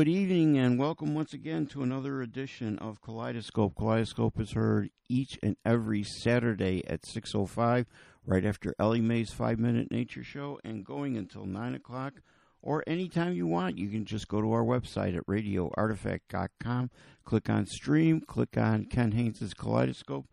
[0.00, 3.76] Good evening and welcome once again to another edition of Kaleidoscope.
[3.76, 7.84] Kaleidoscope is heard each and every Saturday at 6.05
[8.24, 12.22] right after Ellie Mae's 5-Minute Nature Show and going until 9 o'clock
[12.62, 13.76] or anytime you want.
[13.76, 16.90] You can just go to our website at radioartifact.com,
[17.26, 20.24] click on stream, click on Ken Haynes' Kaleidoscope.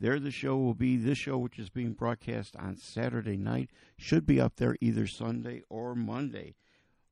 [0.00, 0.96] There the show will be.
[0.96, 5.62] This show, which is being broadcast on Saturday night, should be up there either Sunday
[5.70, 6.56] or Monday.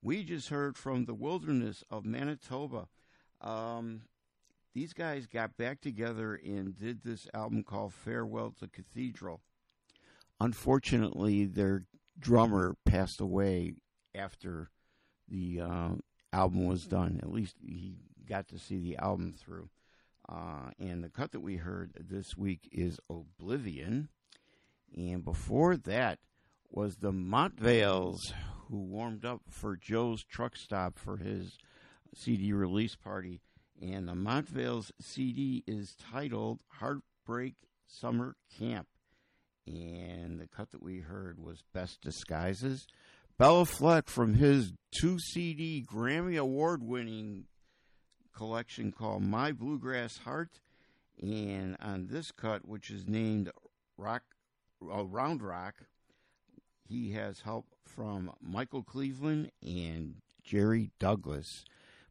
[0.02, 2.88] We just heard from the wilderness of Manitoba.
[3.40, 4.02] Um,
[4.72, 9.40] these guys got back together and did this album called Farewell to Cathedral.
[10.40, 11.82] Unfortunately, their
[12.18, 13.74] drummer passed away
[14.14, 14.70] after
[15.28, 15.90] the uh,
[16.32, 17.20] album was done.
[17.22, 19.68] At least he got to see the album through.
[20.28, 24.08] Uh, and the cut that we heard this week is Oblivion.
[24.96, 26.20] And before that
[26.70, 28.32] was the Montvales,
[28.70, 31.58] who warmed up for Joe's truck stop for his
[32.14, 33.40] CD release party.
[33.82, 37.54] And the Montvales CD is titled Heartbreak
[37.86, 38.86] Summer Camp.
[39.66, 42.86] And the cut that we heard was Best Disguises.
[43.38, 47.44] Bela Fleck from his two CD Grammy Award winning
[48.34, 50.60] collection called My Bluegrass Heart.
[51.20, 53.50] And on this cut, which is named
[53.96, 54.22] Rock
[54.82, 55.74] uh, Round Rock,
[56.86, 61.64] he has help from Michael Cleveland and Jerry Douglas.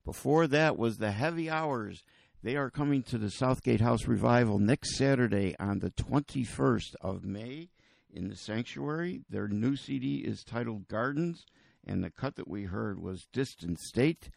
[0.05, 2.03] Before that was the Heavy Hours.
[2.41, 7.69] They are coming to the Southgate House Revival next Saturday on the 21st of May
[8.13, 9.21] in the Sanctuary.
[9.29, 11.45] Their new CD is titled Gardens,
[11.85, 14.29] and the cut that we heard was Distant State.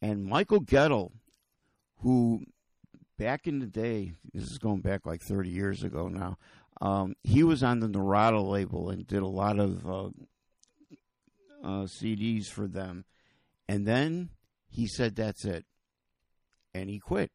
[0.00, 1.12] And Michael Gettel,
[1.98, 2.44] who
[3.18, 6.38] back in the day, this is going back like 30 years ago now,
[6.80, 10.08] um, he was on the Narada label and did a lot of uh,
[11.62, 13.04] uh, CDs for them.
[13.68, 14.30] And then
[14.68, 15.64] he said, That's it.
[16.74, 17.30] And he quit.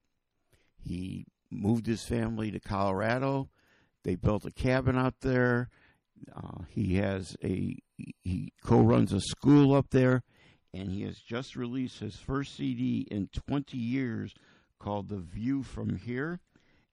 [0.77, 3.49] He moved his family to Colorado.
[4.03, 5.69] They built a cabin out there.
[6.35, 7.77] Uh, he has a
[8.23, 10.23] he co-runs a school up there,
[10.73, 14.33] and he has just released his first CD in 20 years
[14.79, 16.39] called "The View from Here."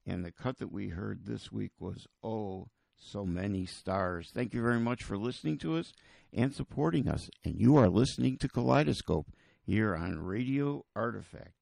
[0.07, 4.61] And the cut that we heard this week was "Oh, so many stars." Thank you
[4.61, 5.92] very much for listening to us
[6.35, 7.31] and supporting us.
[7.44, 9.29] And you are listening to Kaleidoscope
[9.62, 11.53] here on Radio Artifact.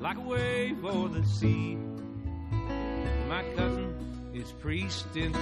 [0.00, 1.76] like a wave o'er the sea.
[3.28, 3.94] My cousin
[4.32, 5.32] is priest in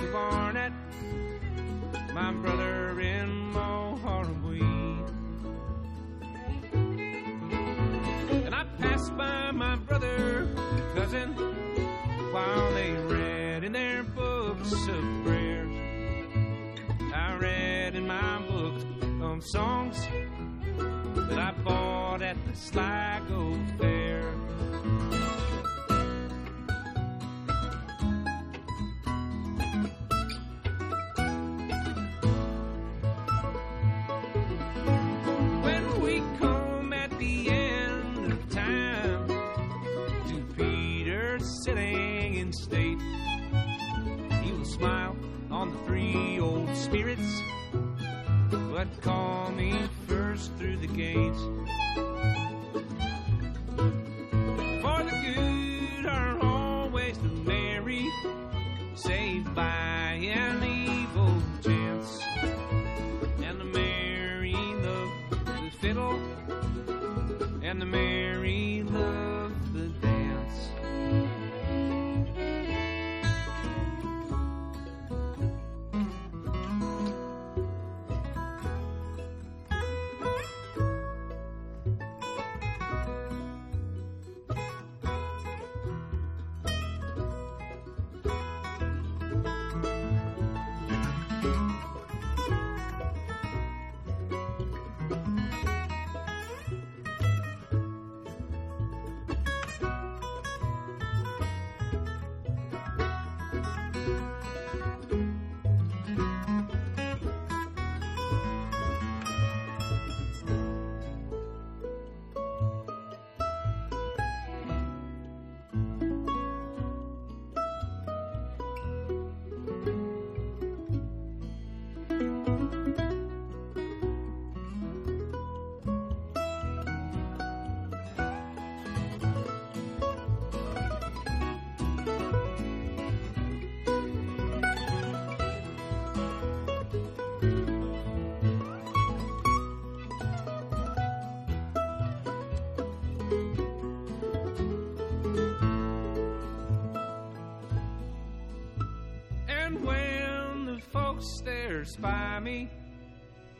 [151.84, 152.68] spy me,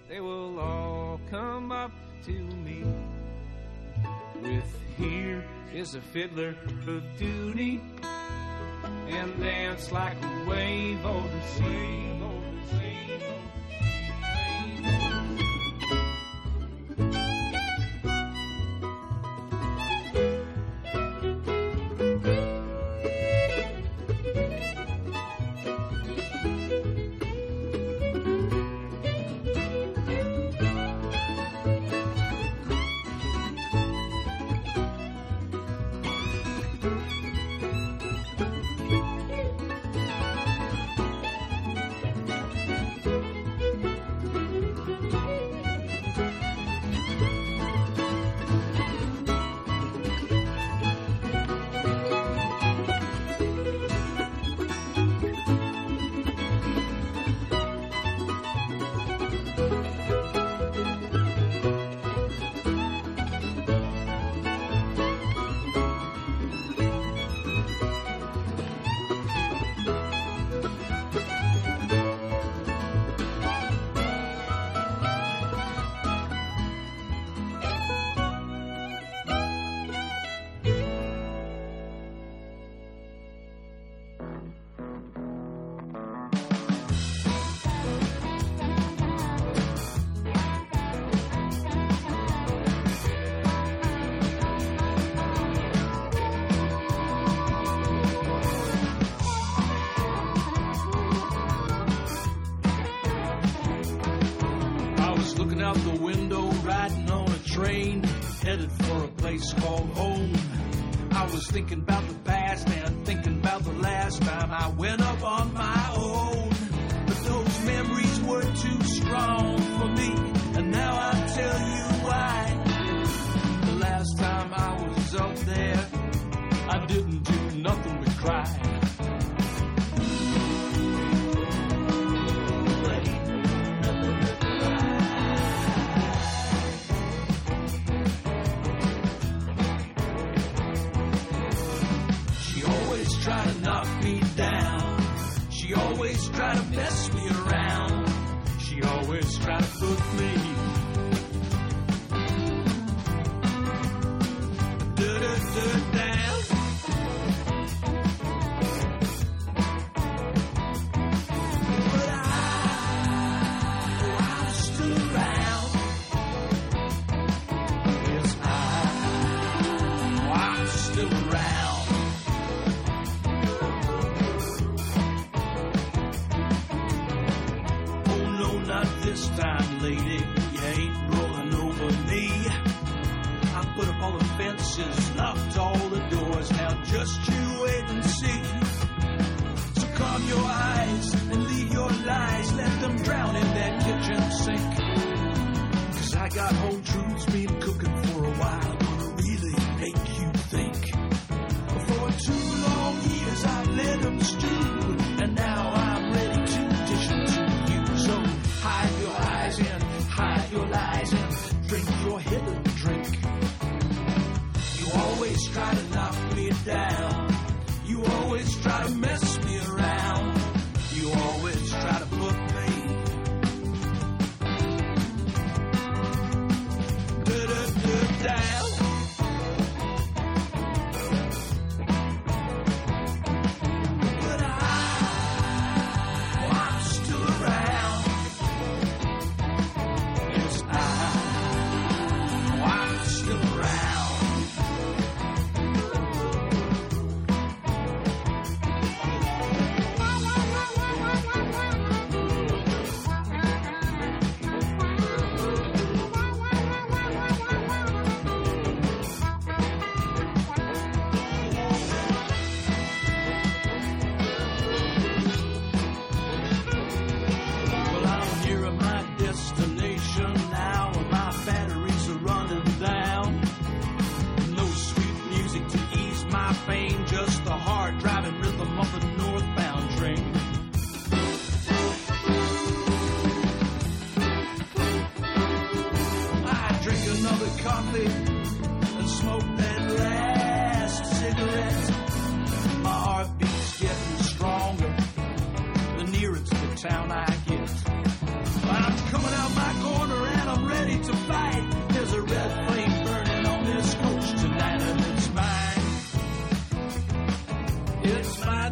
[0.09, 1.93] they will all come up
[2.25, 2.85] to me.
[4.43, 4.65] With
[4.97, 6.55] here is a fiddler
[6.87, 7.81] of Dooney,
[9.09, 12.18] and dance like a wave over sea.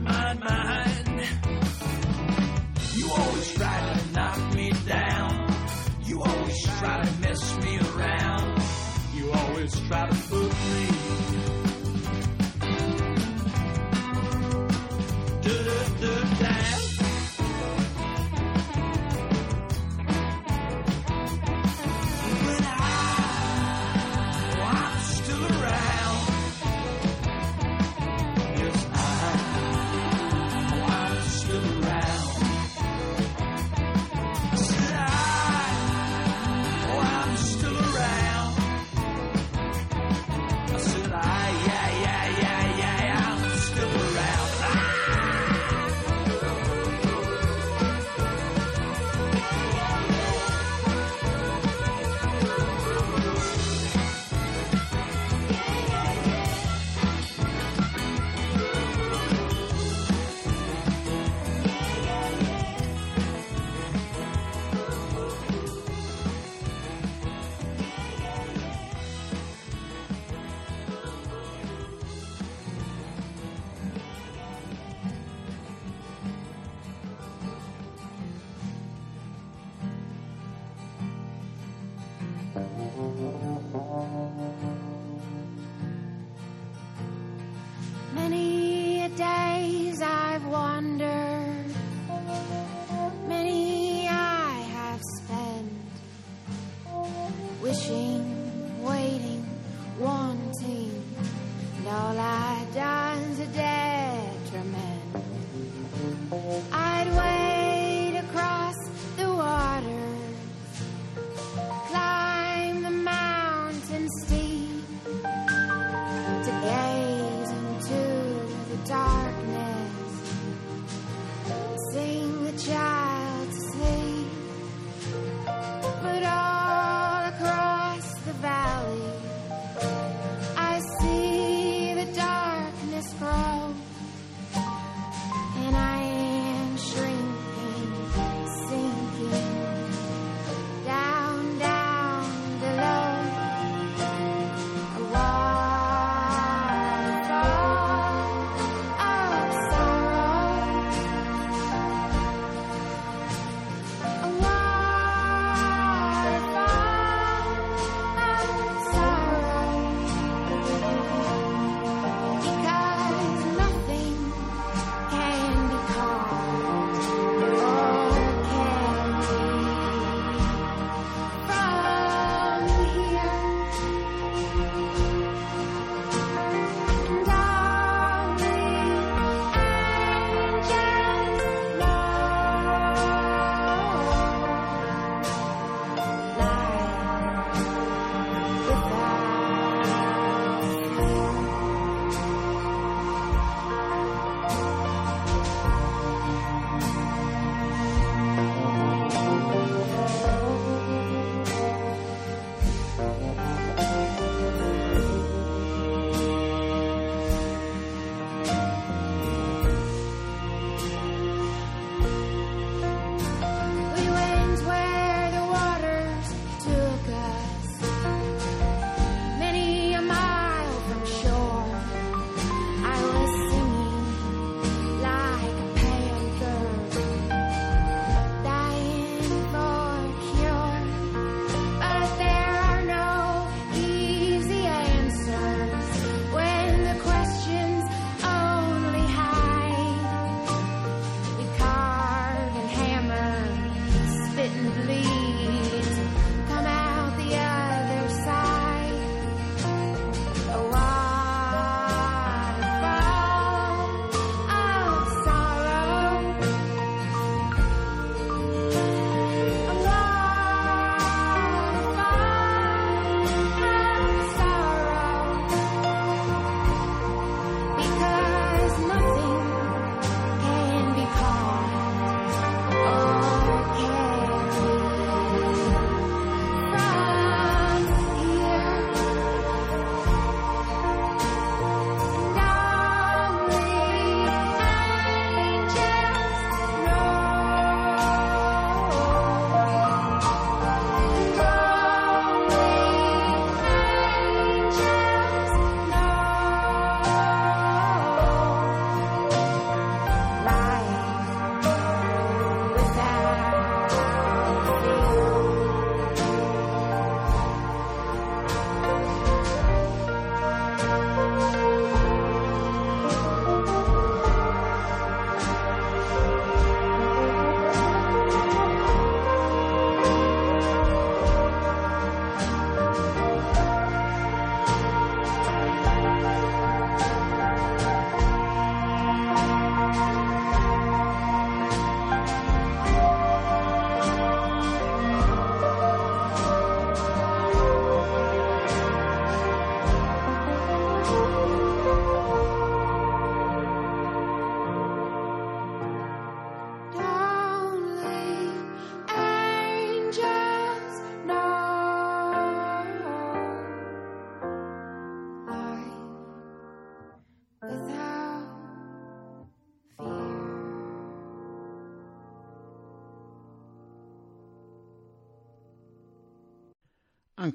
[0.03, 0.66] Mine, mine.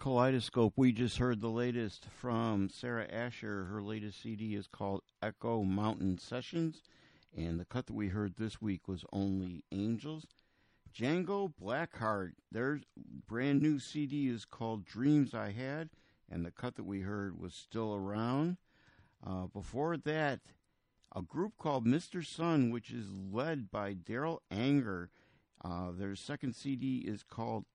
[0.02, 3.66] Kaleidoscope, we just heard the latest from Sarah Asher.
[3.66, 6.82] Her latest CD is called Echo Mountain Sessions,
[7.38, 10.26] and the cut that we heard this week was Only Angels.
[10.92, 12.82] Django Blackheart, their
[13.28, 15.92] brand new CD is called Dreams I Had,
[16.28, 18.58] and the cut that we heard was Still Around.
[19.24, 20.40] Uh, before that,
[21.16, 22.26] a group called Mr.
[22.26, 25.12] Sun, which is led by Darol Anger.
[25.64, 27.66] Uh, their second CD is called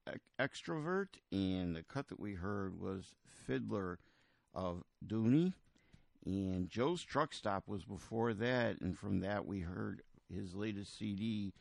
[0.40, 3.14] Extrovert, and the cut that we heard was
[3.46, 3.98] Fiddler
[4.54, 5.52] of Dooney.
[6.24, 11.52] And Joe's Truck Stop was before that, and from that we heard his latest CD,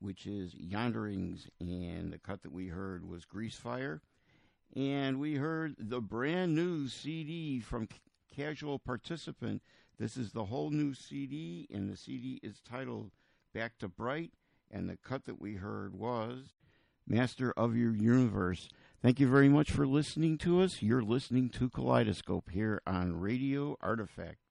[0.00, 4.02] which is Yonderings, and the cut that we heard was Grease Fire.
[4.74, 7.88] And we heard the brand new CD from
[8.34, 9.62] Casual Participant.
[9.98, 13.12] This is the whole new CD, and the CD is titled
[13.54, 14.32] Back to Bright
[14.70, 16.54] and the cut that we heard was
[17.06, 18.68] Master of Your Universe.
[19.02, 20.82] Thank you very much for listening to us.
[20.82, 24.45] You're listening to Kaleidoscope here on Radio Artifact.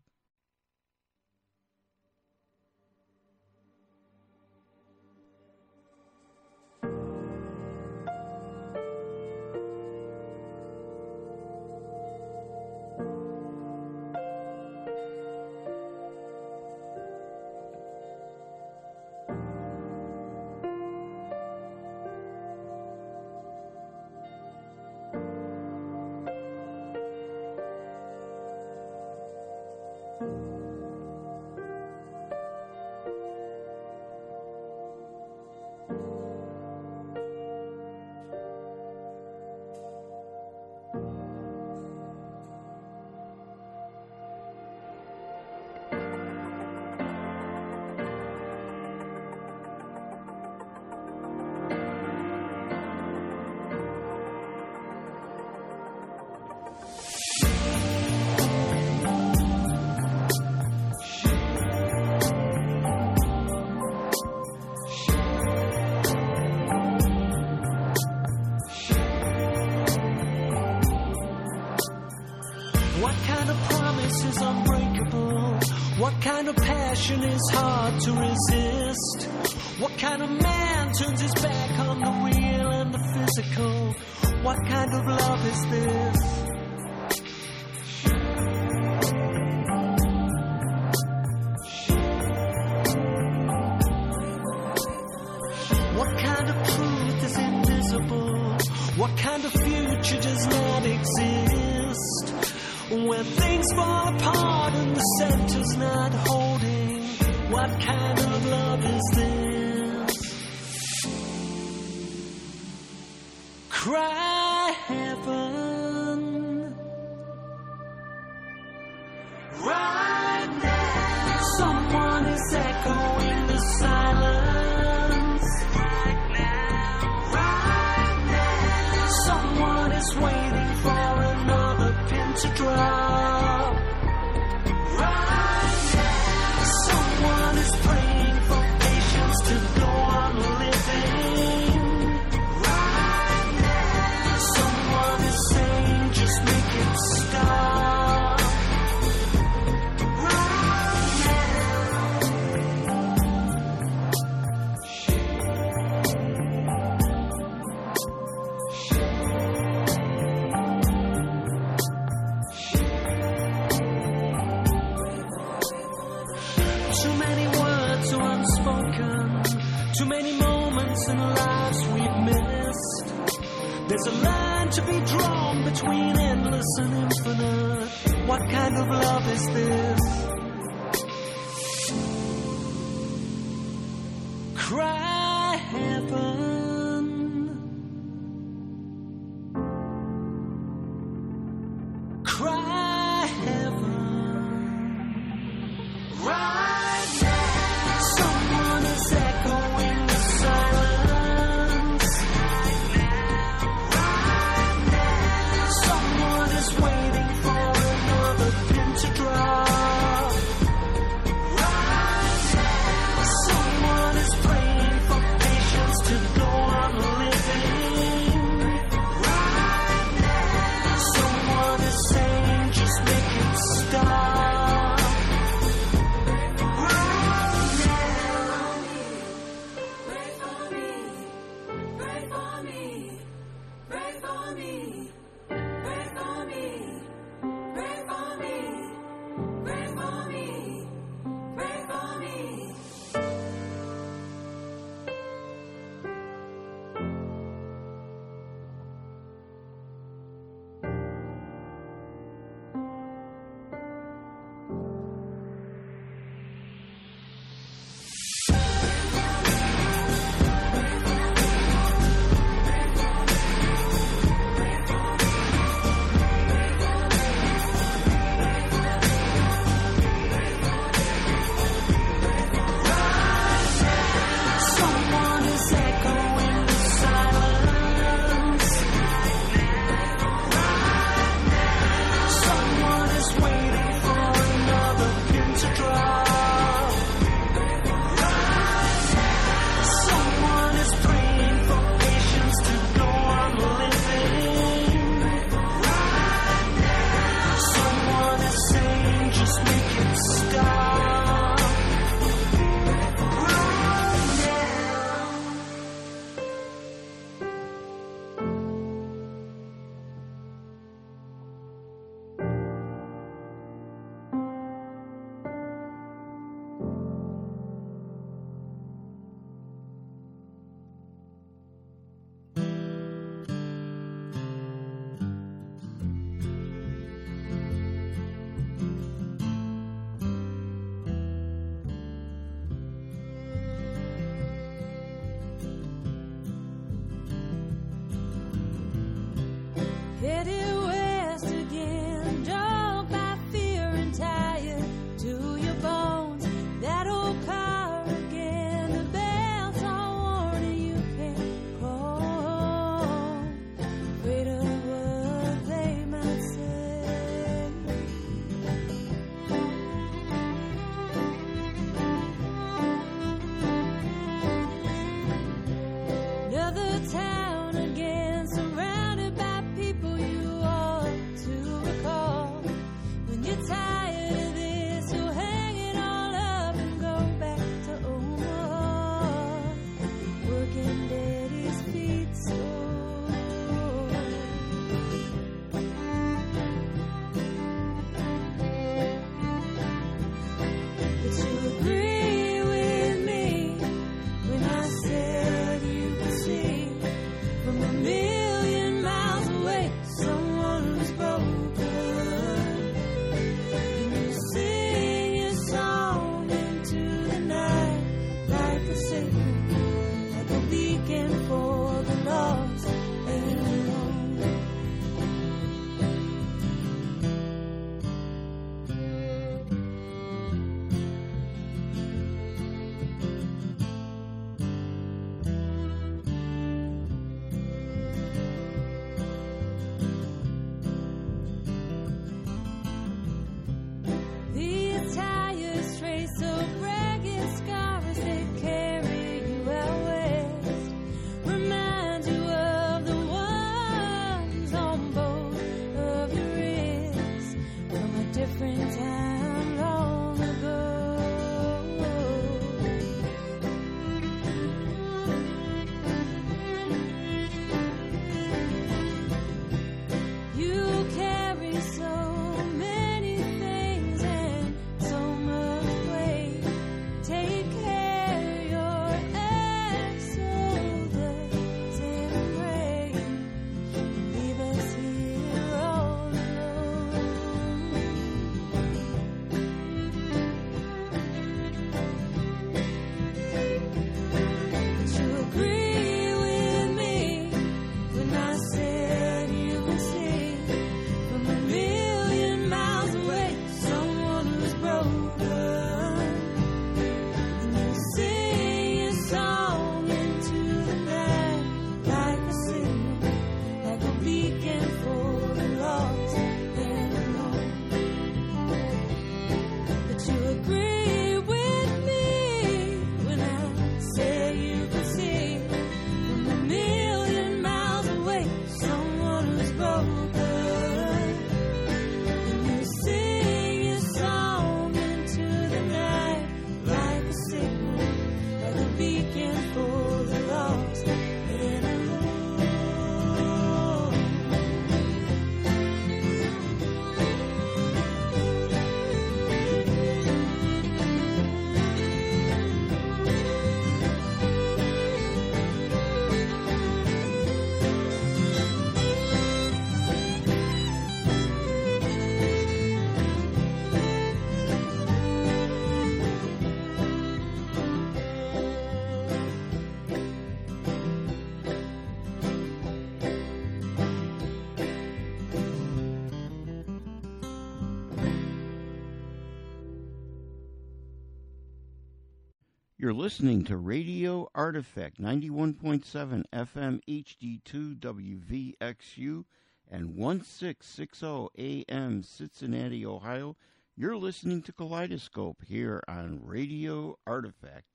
[573.06, 579.46] You're listening to Radio Artifact 91.7 FM HD2 WVXU
[579.92, 583.58] and 1660 AM Cincinnati, Ohio.
[583.96, 587.95] You're listening to Kaleidoscope here on Radio Artifact.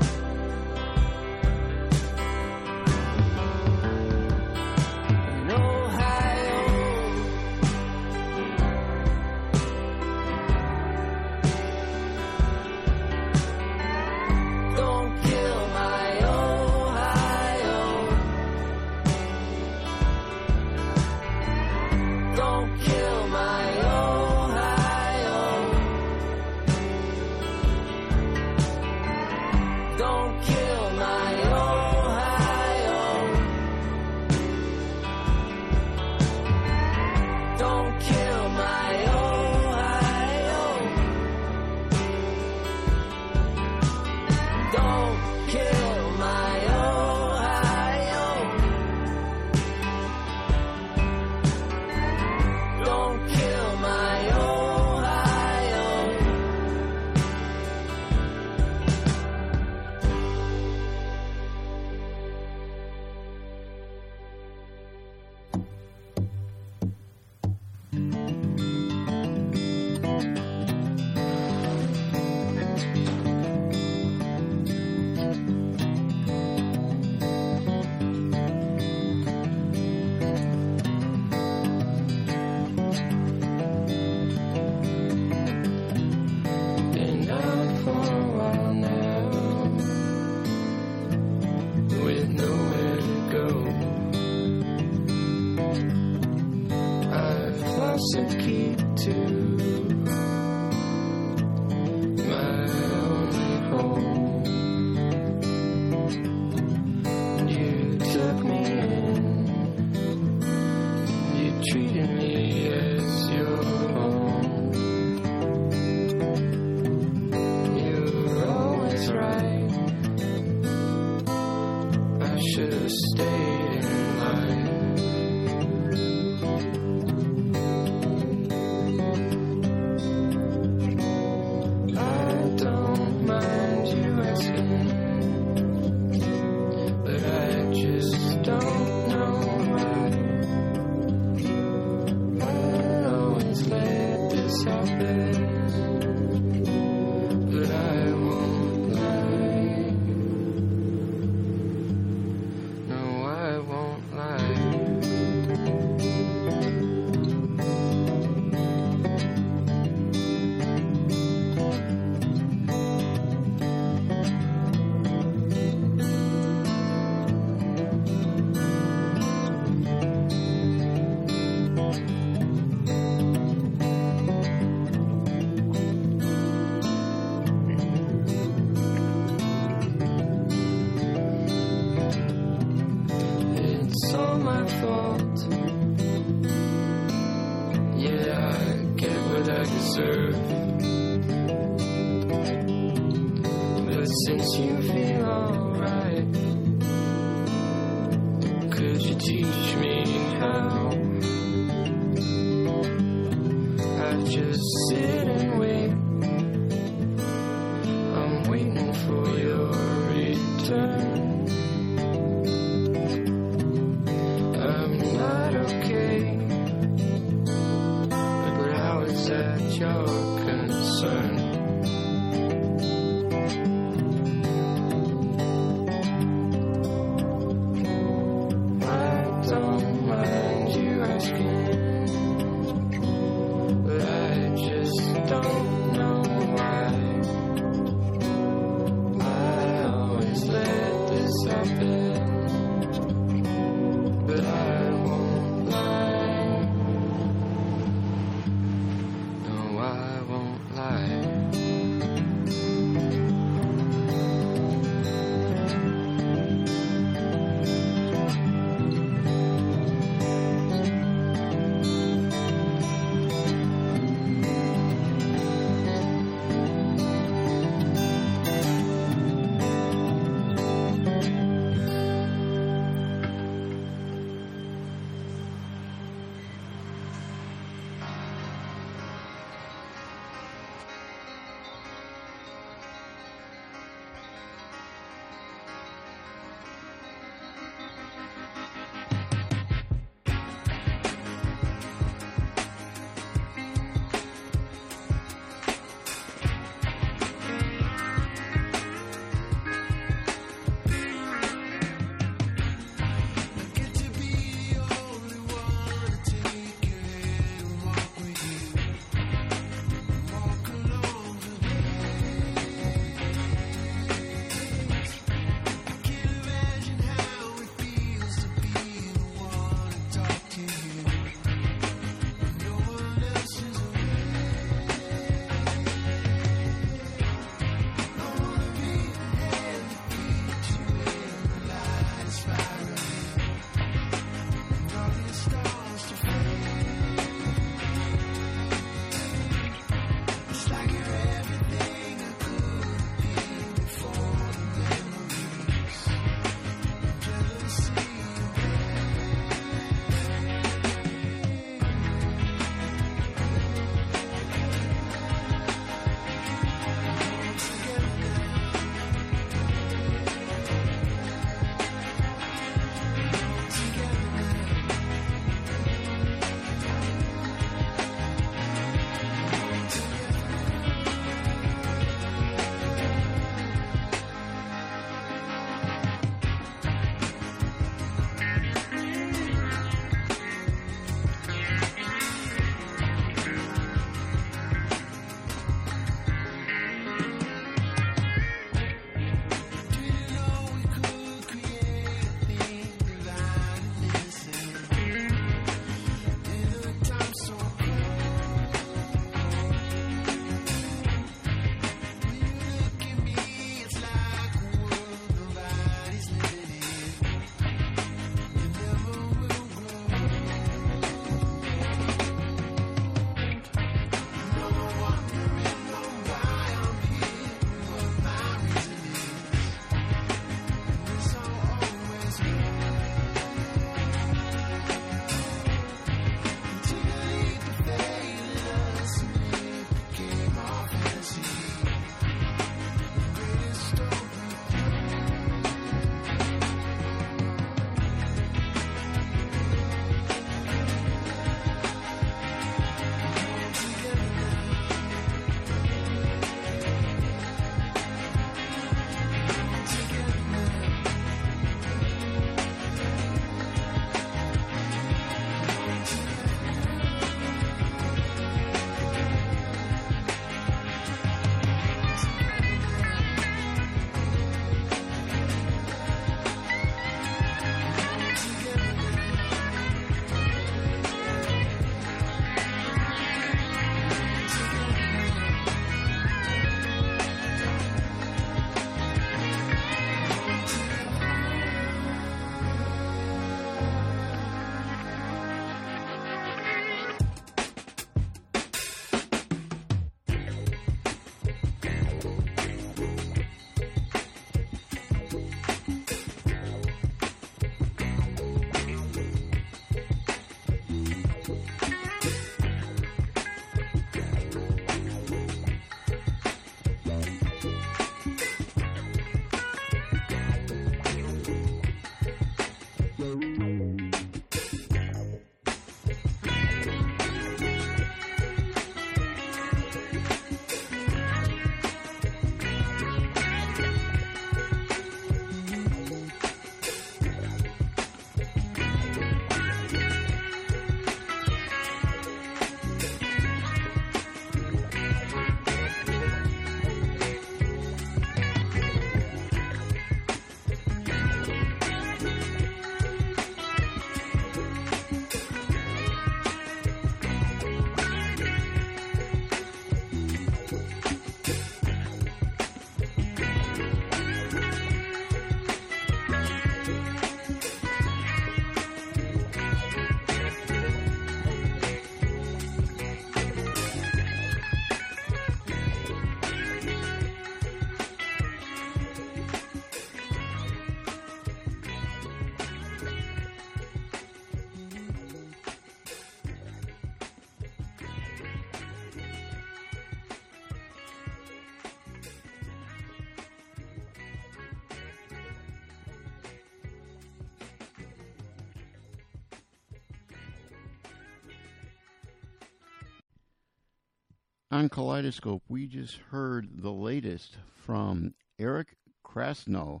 [594.82, 600.00] On Kaleidoscope, we just heard the latest from Eric Krasno.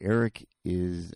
[0.00, 1.12] Eric is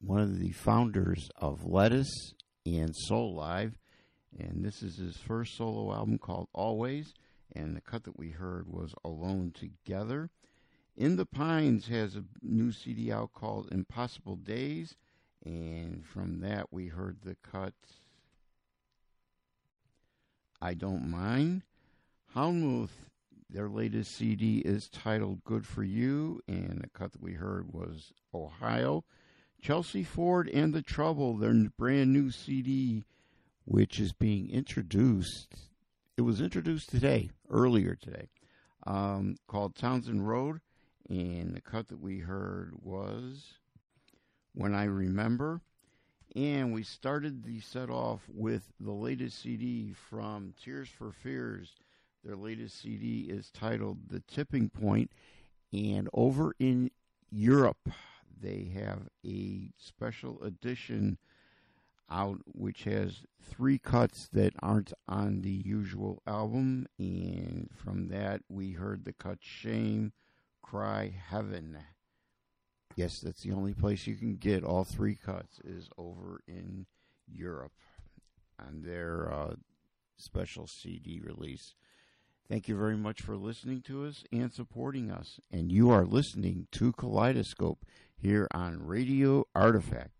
[0.00, 2.32] one of the founders of Lettuce
[2.64, 3.74] and Soulive,
[4.38, 7.12] and this is his first solo album called Always,
[7.54, 10.30] and the cut that we heard was Alone Together.
[10.96, 14.94] In the Pines has a new CD out called Impossible Days,
[15.44, 17.74] and from that we heard the cut
[20.62, 21.64] I Don't Mind.
[22.34, 23.10] Houndmouth,
[23.50, 28.14] their latest CD is titled Good For You, and the cut that we heard was
[28.32, 29.04] Ohio.
[29.60, 33.04] Chelsea Ford and The Trouble, their brand new CD,
[33.66, 35.54] which is being introduced.
[36.16, 38.30] It was introduced today, earlier today,
[38.86, 40.62] um, called Townsend Road,
[41.10, 43.58] and the cut that we heard was
[44.54, 45.60] When I Remember.
[46.34, 51.74] And we started the set off with the latest CD from Tears for Fears.
[52.24, 55.10] Their latest CD is titled The Tipping Point.
[55.72, 56.90] And over in
[57.30, 57.88] Europe,
[58.40, 61.18] they have a special edition
[62.10, 66.86] out which has three cuts that aren't on the usual album.
[66.98, 70.12] And from that, we heard the cut Shame,
[70.62, 71.78] Cry, Heaven.
[72.94, 76.86] Yes, that's the only place you can get all three cuts is over in
[77.26, 77.72] Europe
[78.60, 79.54] on their uh,
[80.18, 81.74] special CD release.
[82.48, 85.40] Thank you very much for listening to us and supporting us.
[85.50, 87.86] And you are listening to Kaleidoscope
[88.16, 90.10] here on Radio Artifact.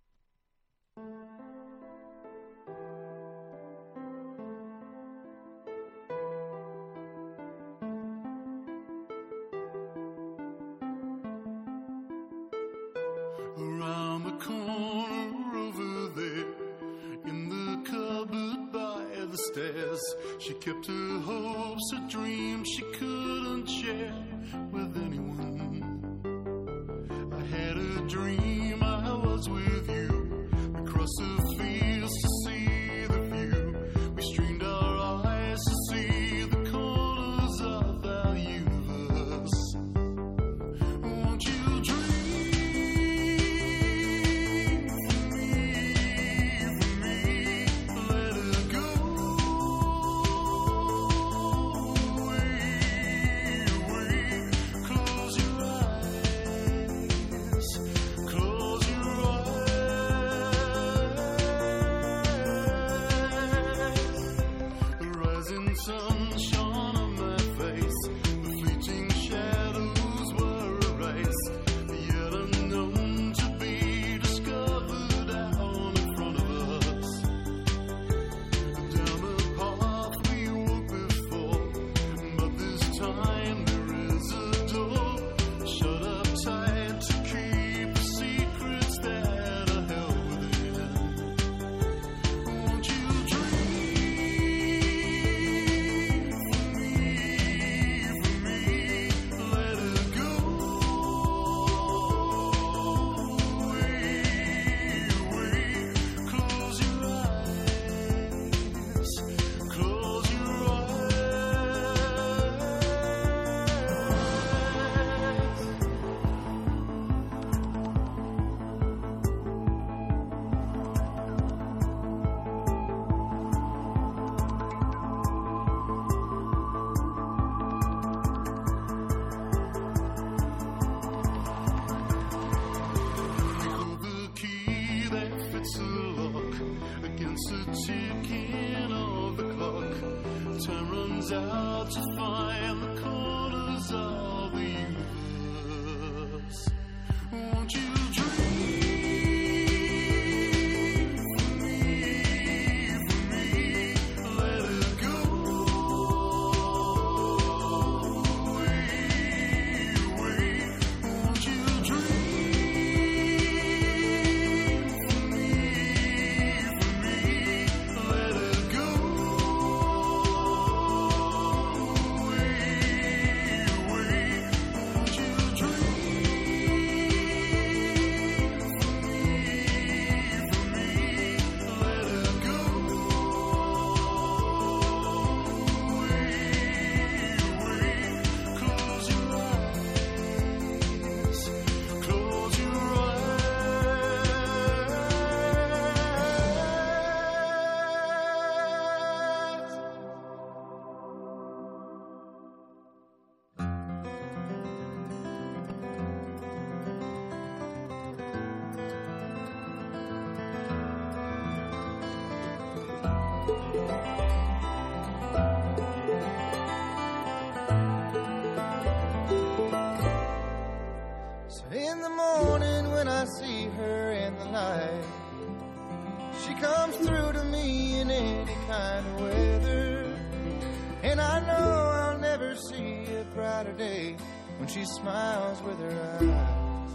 [234.73, 236.93] she smiles with her eyes.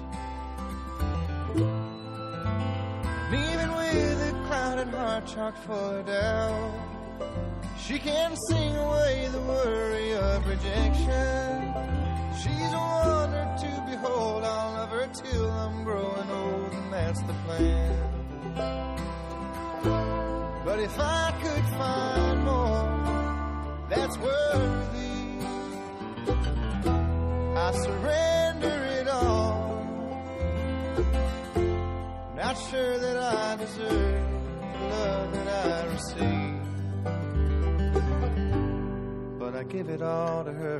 [3.26, 6.74] And even with a crowded heart chalked full of doubt,
[7.78, 11.74] she can sing away the worry of rejection.
[12.42, 14.44] She's a wonder to behold.
[14.44, 18.08] I'll love her till I'm growing old, and that's the plan.
[20.66, 22.07] But if I could find
[39.98, 40.78] it all to her.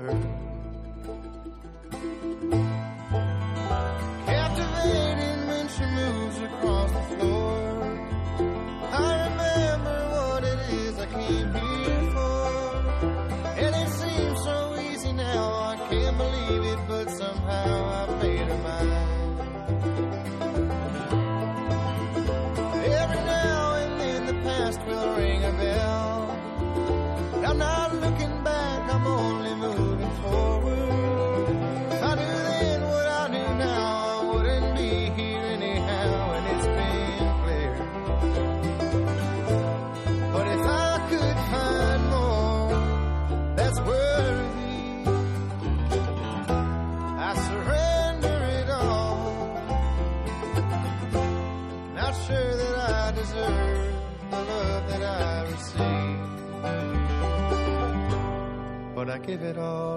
[59.28, 59.97] give it all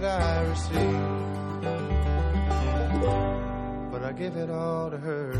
[0.00, 1.00] that I receive.
[3.90, 5.32] But I give it all to her.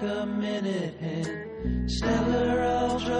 [0.00, 1.90] like a minute hand.
[1.90, 3.16] stellar, ultra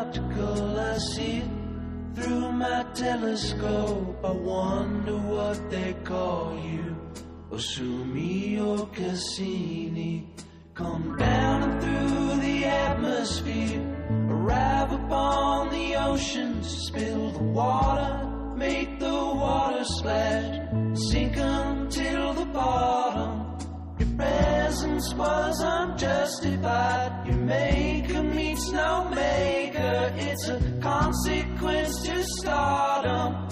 [0.00, 1.50] optical, I see it
[2.14, 4.24] through my telescope.
[4.24, 6.96] I wonder what they call you,
[7.50, 10.28] Osumi or Cassini.
[10.74, 13.80] Come down through the atmosphere,
[14.28, 18.26] arrive upon the ocean, spill the water,
[18.56, 20.60] make the water splash,
[20.94, 23.43] sink until the bottom.
[24.04, 27.26] Your presence was unjustified.
[27.26, 30.12] Your maker meets no maker.
[30.16, 33.48] It's a consequence to stardom.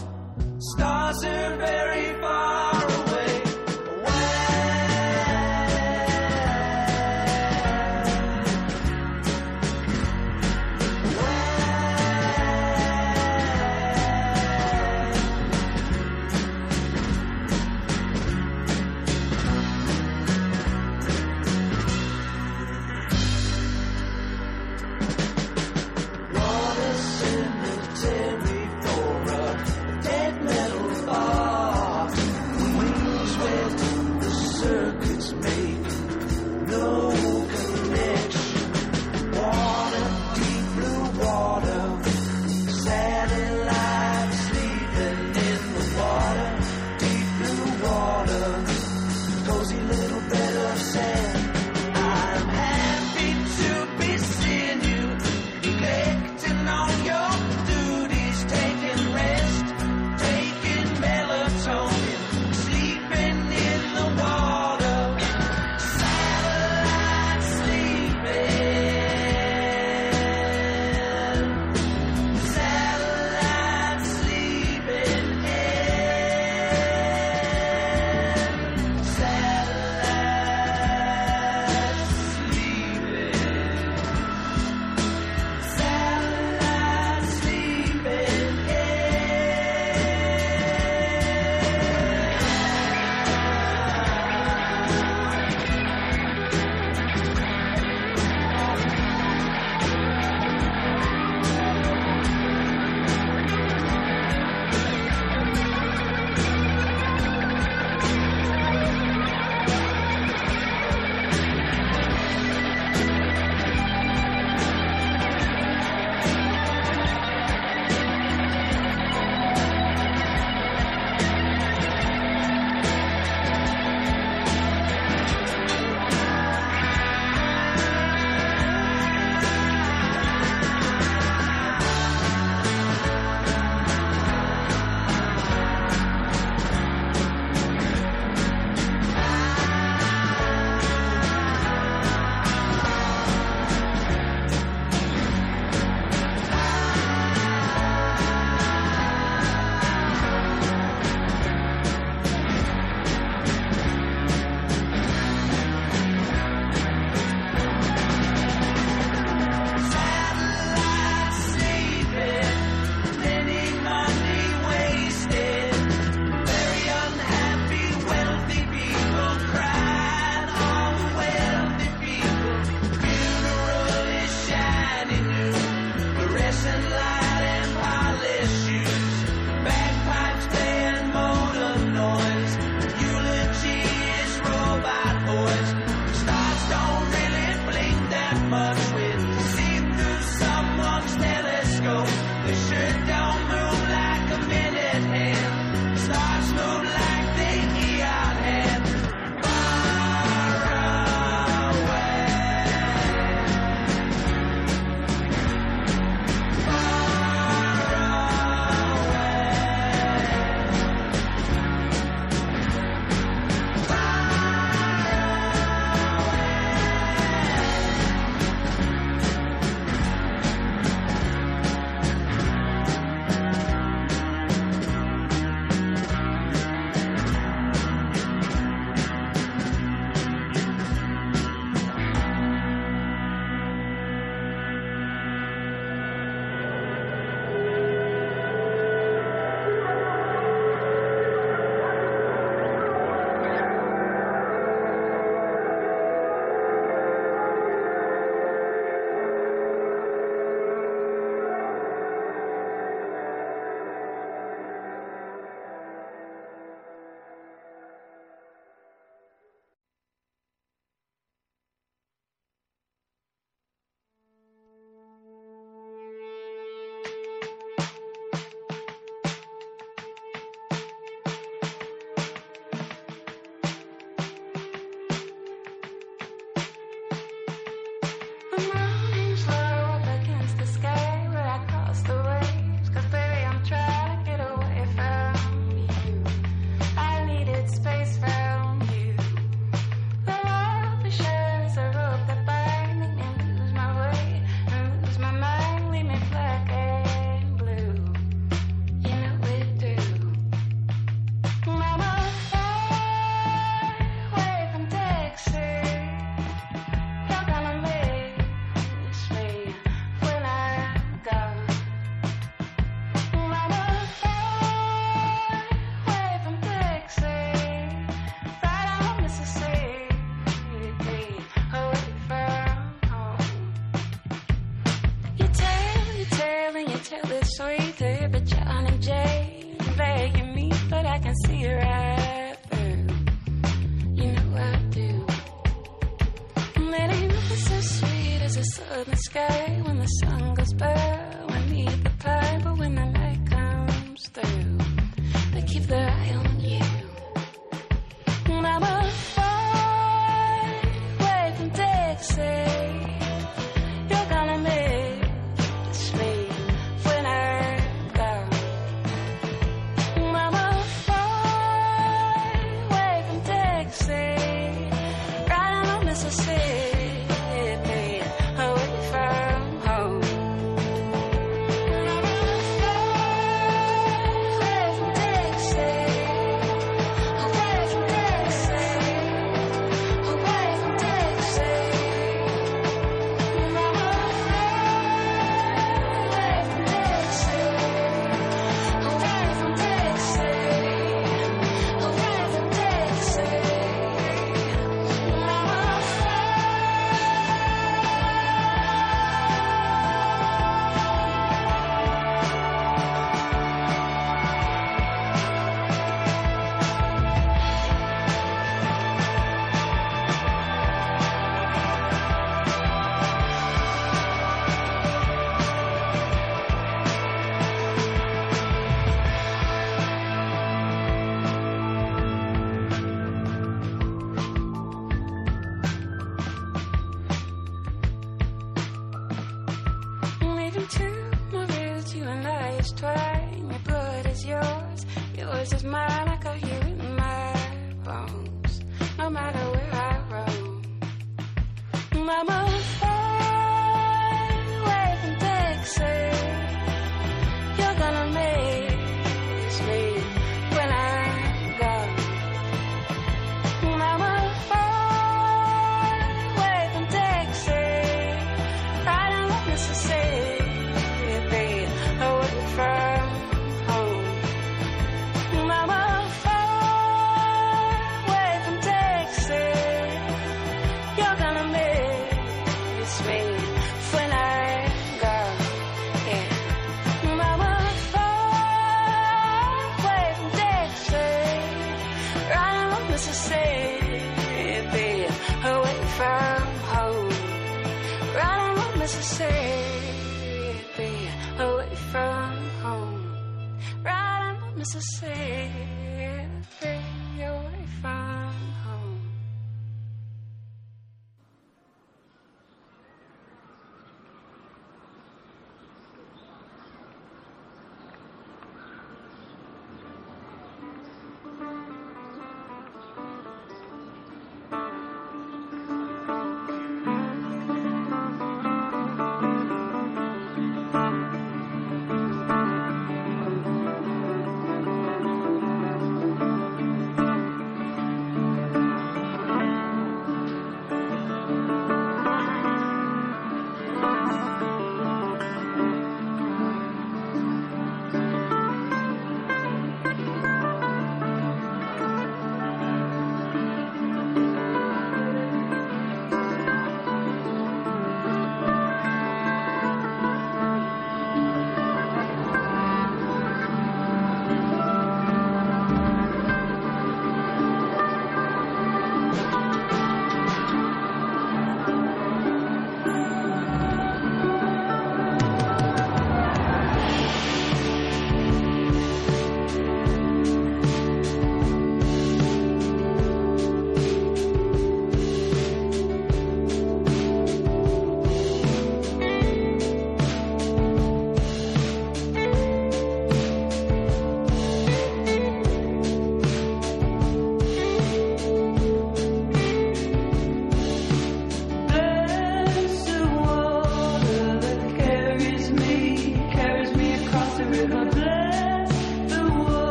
[0.58, 2.71] Stars are very far.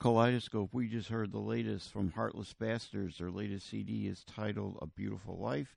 [0.00, 3.18] Kaleidoscope, we just heard the latest from Heartless Bastards.
[3.18, 5.76] Their latest CD is titled A Beautiful Life,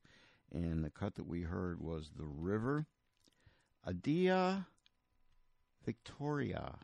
[0.49, 2.85] and the cut that we heard was The River.
[3.85, 4.67] Adia
[5.85, 6.75] Victoria.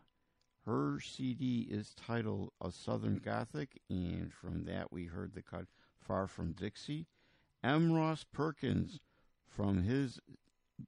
[0.66, 5.68] Her CD is titled A Southern Gothic, and from that we heard the cut
[5.98, 7.08] Far From Dixie.
[7.64, 7.94] M.
[7.94, 9.00] Ross Perkins
[9.48, 10.20] from his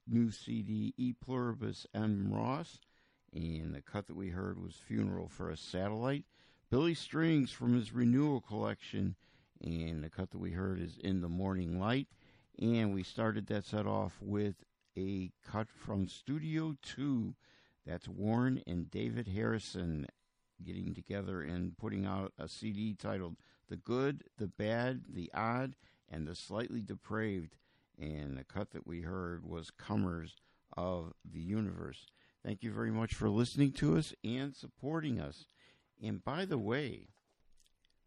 [0.06, 2.30] new CD E Pluribus M.
[2.30, 2.82] Ross,
[3.34, 6.26] and the cut that we heard was Funeral for a Satellite.
[6.70, 9.16] Billy Strings from his renewal collection,
[9.62, 12.08] and the cut that we heard is In the Morning Light.
[12.60, 14.56] And we started that set off with
[14.98, 17.34] a cut from Studio 2.
[17.86, 20.08] That's Warren and David Harrison
[20.64, 23.38] getting together and putting out a CD titled
[23.68, 25.76] The Good, the Bad, the Odd,
[26.10, 27.56] and the Slightly Depraved.
[27.98, 30.36] And the cut that we heard was Comers
[30.76, 32.08] of the Universe.
[32.44, 35.46] Thank you very much for listening to us and supporting us.
[36.04, 37.10] And by the way,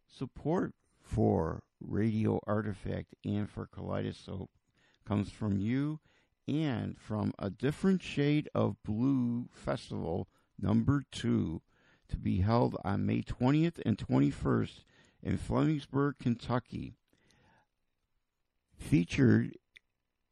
[0.08, 4.50] support for Radio Artifact and for Kaleidoscope
[5.06, 6.00] comes from you
[6.48, 10.28] and from a different shade of blue festival
[10.60, 11.62] number two
[12.08, 14.84] to be held on May 20th and 21st
[15.22, 16.94] in Flemingsburg, Kentucky.
[18.76, 19.56] Featured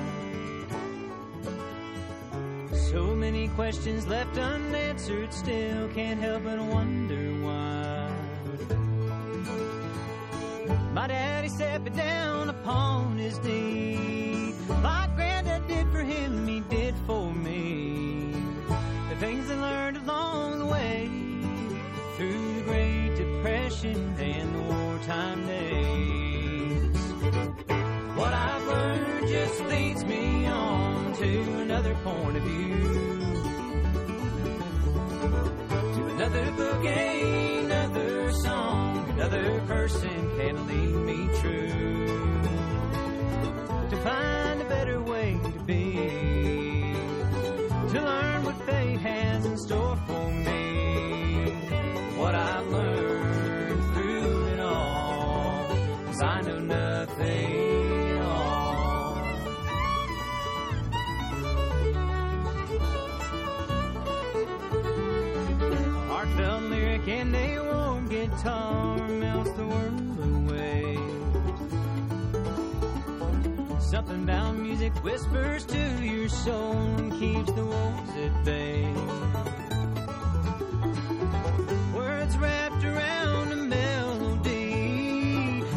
[2.90, 8.10] So many questions left unanswered, still can't help but wonder why.
[10.94, 14.54] My daddy set me down upon his knee.
[14.82, 18.32] Like granddad did for him, he did for me.
[19.10, 21.10] The things I learned along the way
[22.16, 24.47] through the Great Depression and
[25.08, 26.96] wartime days.
[28.14, 33.18] What I've learned just leads me on to another point of view.
[35.94, 42.06] To another book, another song, another person can lead me true.
[43.90, 45.94] To find a better way to be.
[47.92, 50.37] To learn what fate has in store for me.
[73.98, 78.84] Something about music whispers to your soul and keeps the wolves at bay.
[81.92, 84.70] Words wrapped around a melody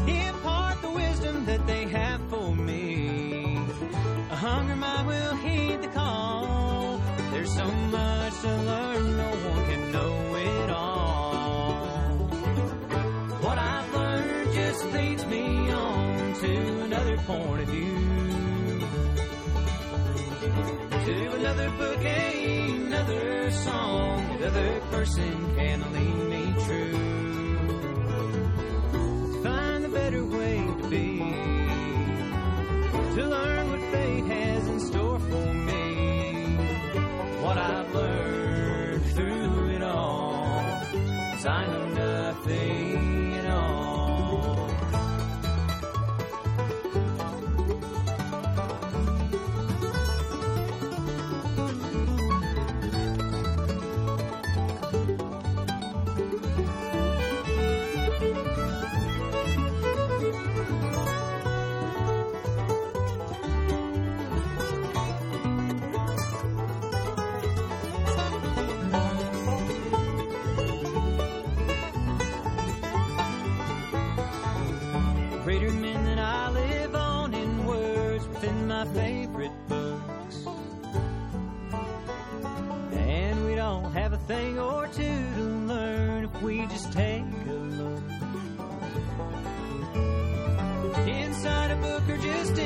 [0.05, 3.57] impart the wisdom that they have for me.
[4.29, 7.01] A hunger mind will heed the call.
[7.31, 12.17] There's so much to learn, no one can know it all.
[13.41, 17.90] What I've learned just leads me on to another point of view.
[20.51, 26.97] To another book, another song, another person can lead me true.
[29.43, 31.19] Find a better way to be.
[33.15, 36.57] To learn what fate has in store for me.
[37.41, 40.63] What I've learned through it all.
[41.33, 41.90] Cause I know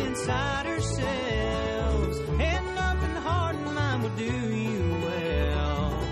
[0.03, 2.19] inside ourselves.
[2.39, 4.33] And nothing hard in mind will do
[4.65, 6.03] you well.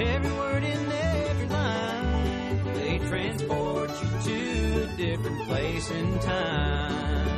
[0.00, 7.28] Every word in every line, they transport you to a different place and time.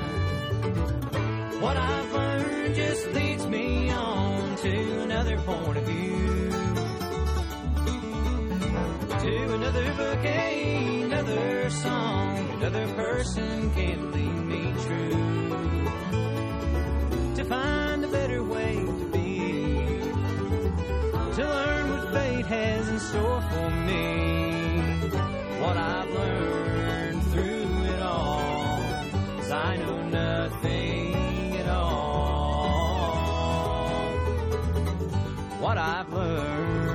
[1.61, 6.51] What I've learned just leads me on to another point of view.
[9.21, 12.30] To another book, another song
[12.63, 15.87] another person can't leave me true.
[17.37, 19.39] To find a better way to be,
[21.37, 24.79] to learn what fate has in store for me.
[25.63, 28.81] What I've learned through it all
[29.53, 32.69] I know nothing at all.
[35.61, 36.90] What I've learned.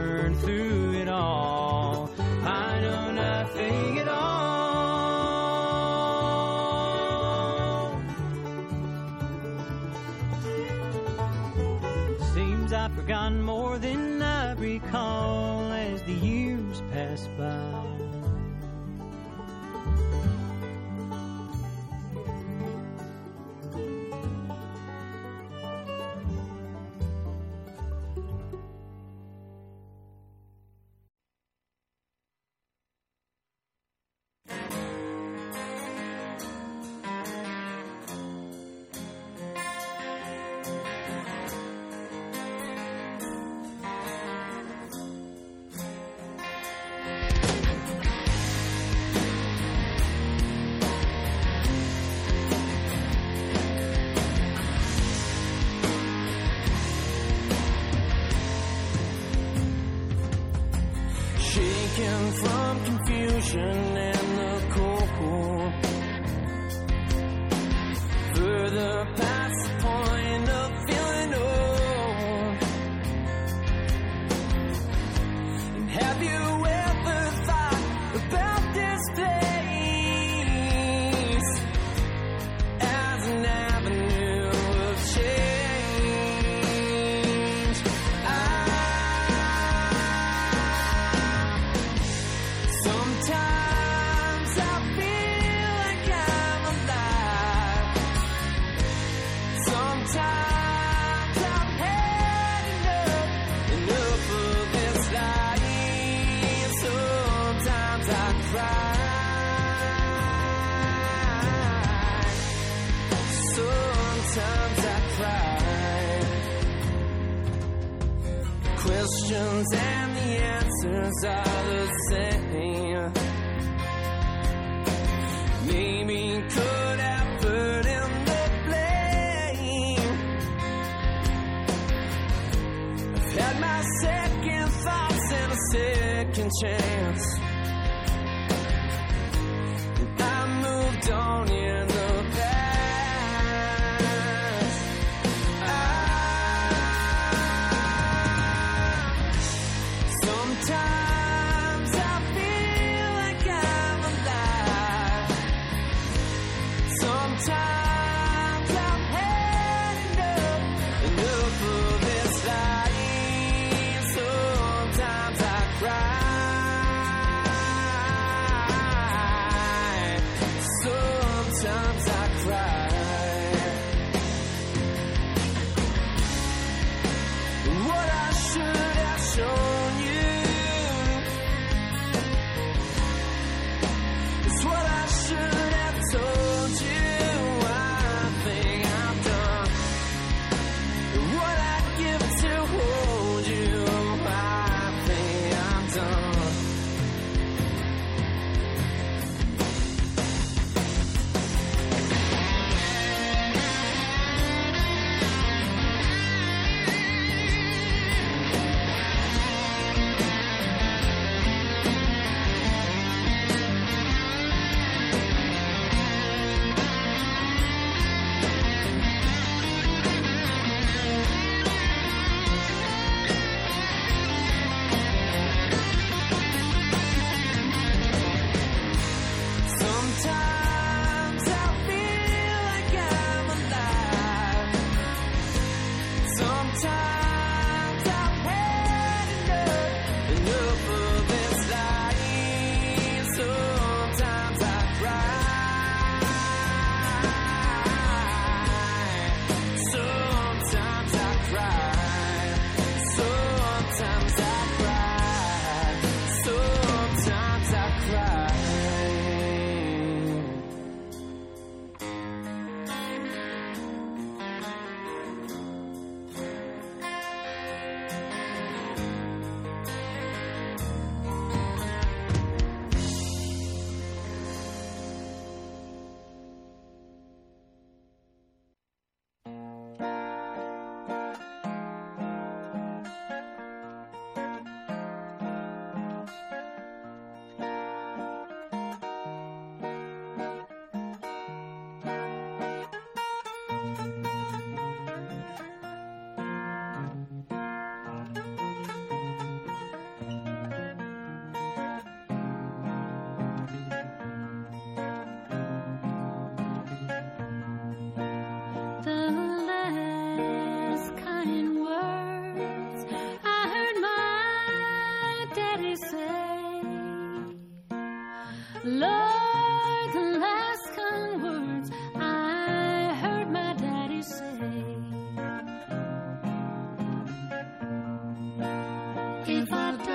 [329.48, 330.15] if I die.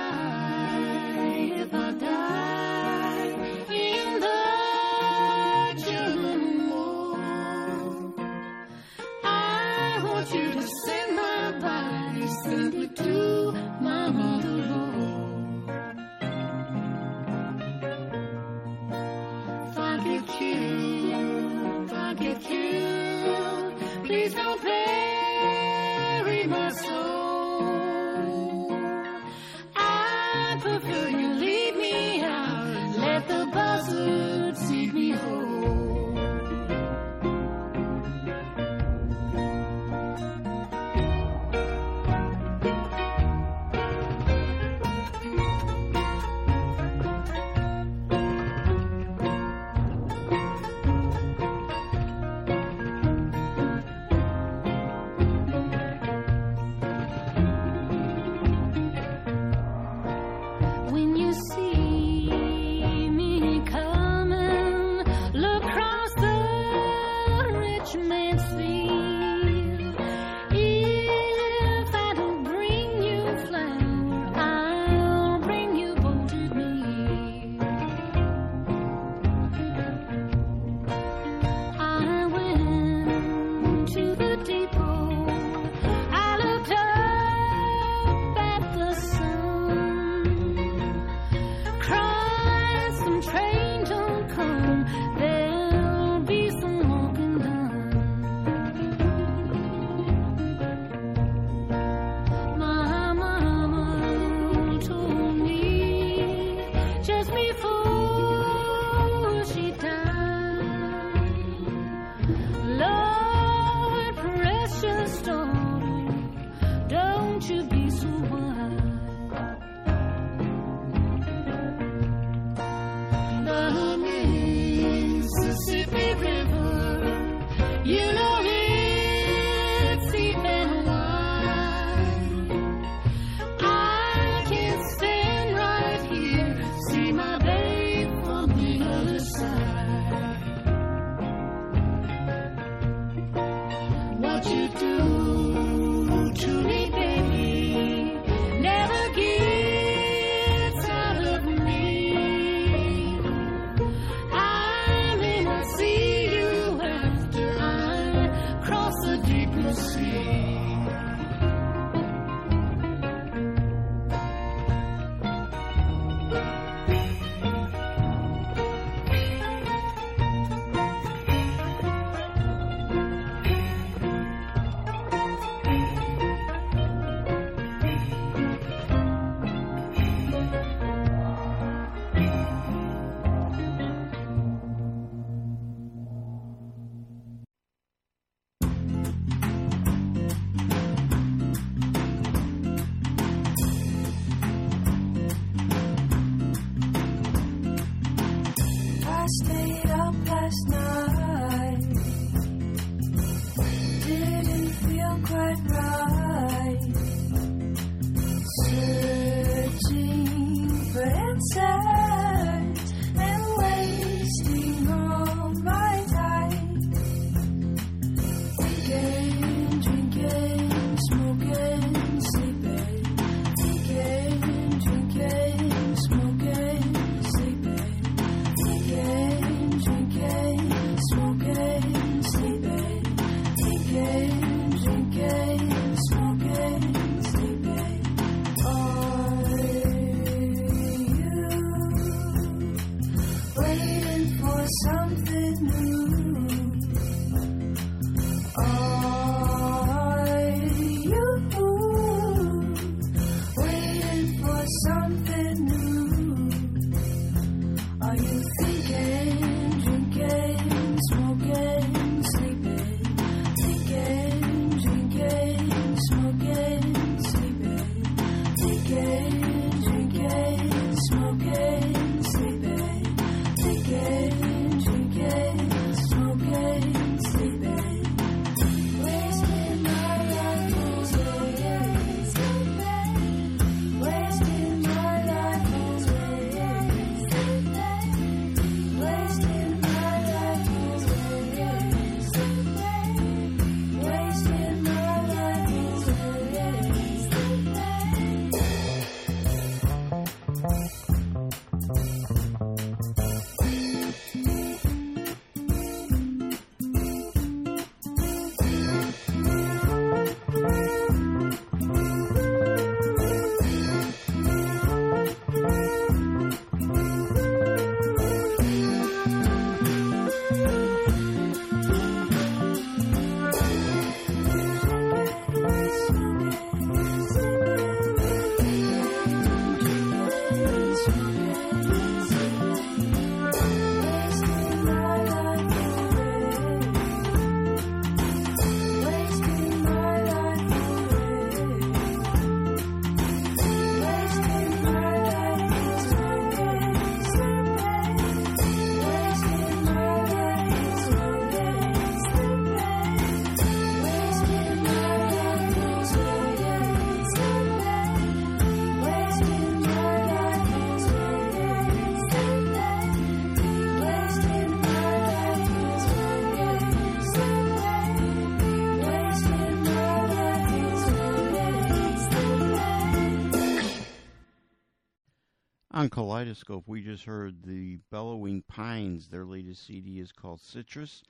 [376.01, 379.27] On Kaleidoscope, we just heard the Bellowing Pines.
[379.27, 381.21] Their latest CD is called Citrus,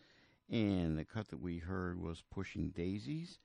[0.49, 3.39] and the cut that we heard was Pushing Daisies.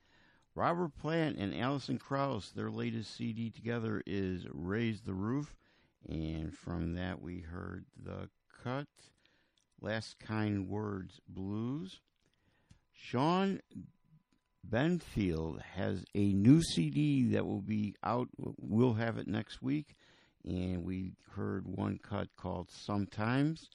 [0.55, 5.53] Robert Plant and Alison Krauss, their latest CD together is Raise the Roof,
[6.07, 8.29] and from that we heard the
[8.63, 8.87] cut
[9.81, 11.99] Last Kind Words Blues.
[12.93, 13.59] Shawn
[14.65, 18.29] Benfield has a new CD that will be out.
[18.37, 19.93] We'll have it next week.
[20.47, 23.69] And we heard one cut called Sometimes.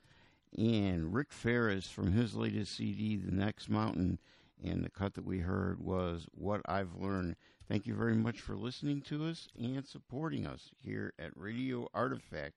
[0.57, 4.19] And Rick Faris from his latest CD, The Next Mountain.
[4.65, 7.36] And the cut that we heard was What I've Learned.
[7.69, 12.55] Thank you very much for listening to us and supporting us here at Radio Artifact.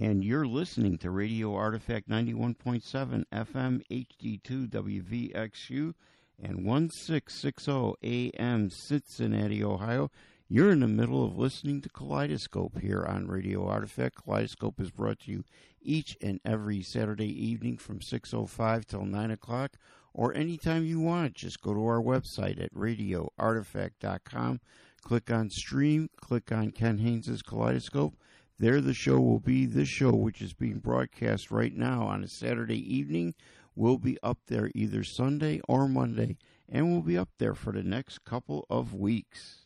[0.00, 5.94] And you're listening to Radio Artifact 91.7 FM HD2 WVXU
[6.42, 10.10] and 1660 AM Cincinnati, Ohio.
[10.48, 14.22] You're in the middle of listening to Kaleidoscope here on Radio Artifact.
[14.22, 15.44] Kaleidoscope is brought to you
[15.82, 19.72] each and every Saturday evening from 6.05 till 9 o'clock
[20.14, 21.34] or anytime you want.
[21.34, 24.60] Just go to our website at radioartifact.com,
[25.02, 28.14] click on stream, click on Ken Haynes' Kaleidoscope.
[28.56, 29.66] There the show will be.
[29.66, 33.34] This show, which is being broadcast right now on a Saturday evening,
[33.74, 36.36] will be up there either Sunday or Monday,
[36.68, 39.65] and will be up there for the next couple of weeks.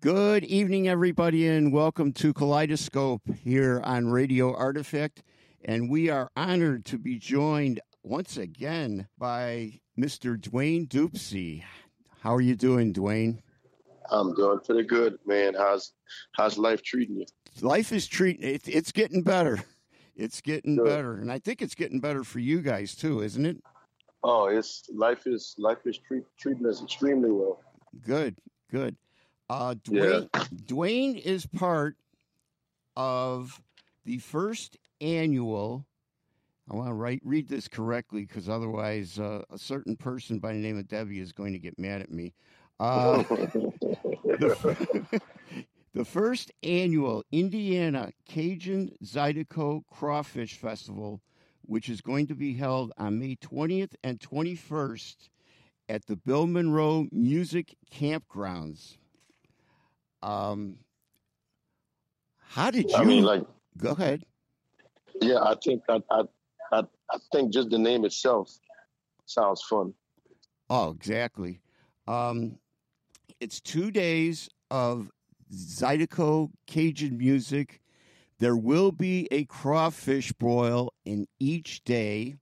[0.00, 5.22] Good evening, everybody, and welcome to Kaleidoscope here on Radio Artifact.
[5.64, 10.38] And we are honored to be joined once again by Mr.
[10.38, 11.62] Dwayne Dopsie.
[12.20, 13.38] How are you doing, Dwayne?
[14.10, 15.54] I'm doing pretty good, man.
[15.54, 15.92] How's
[16.32, 17.26] how's life treating you?
[17.62, 19.62] Life is treating it, it's getting better.
[20.16, 20.84] It's getting Good.
[20.86, 23.56] better, and I think it's getting better for you guys too, isn't it?
[24.22, 27.60] Oh, it's life is life is treat, treating us extremely well.
[28.06, 28.38] Good,
[28.70, 28.96] good.
[29.50, 30.30] Uh, Dwayne,
[30.66, 31.96] Dwayne is part
[32.96, 33.60] of
[34.04, 35.84] the first annual.
[36.70, 40.58] I want to write read this correctly because otherwise, uh, a certain person by the
[40.58, 42.32] name of Debbie is going to get mad at me.
[42.80, 43.18] Uh,
[44.24, 45.20] the,
[45.94, 51.20] the first annual Indiana Cajun Zydeco Crawfish Festival,
[51.66, 55.28] which is going to be held on May 20th and 21st
[55.90, 58.96] at the Bill Monroe Music Campgrounds.
[60.24, 60.78] Um,
[62.38, 62.96] how did you?
[62.96, 63.44] I mean, like,
[63.76, 64.24] go ahead.
[65.20, 66.22] yeah, I think I, I
[66.72, 68.50] I I think just the name itself
[69.26, 69.92] sounds fun.
[70.70, 71.60] Oh, exactly.
[72.08, 72.58] Um,
[73.38, 75.10] it's two days of
[75.52, 77.82] Zydeco Cajun music.
[78.38, 82.36] There will be a crawfish broil in each day.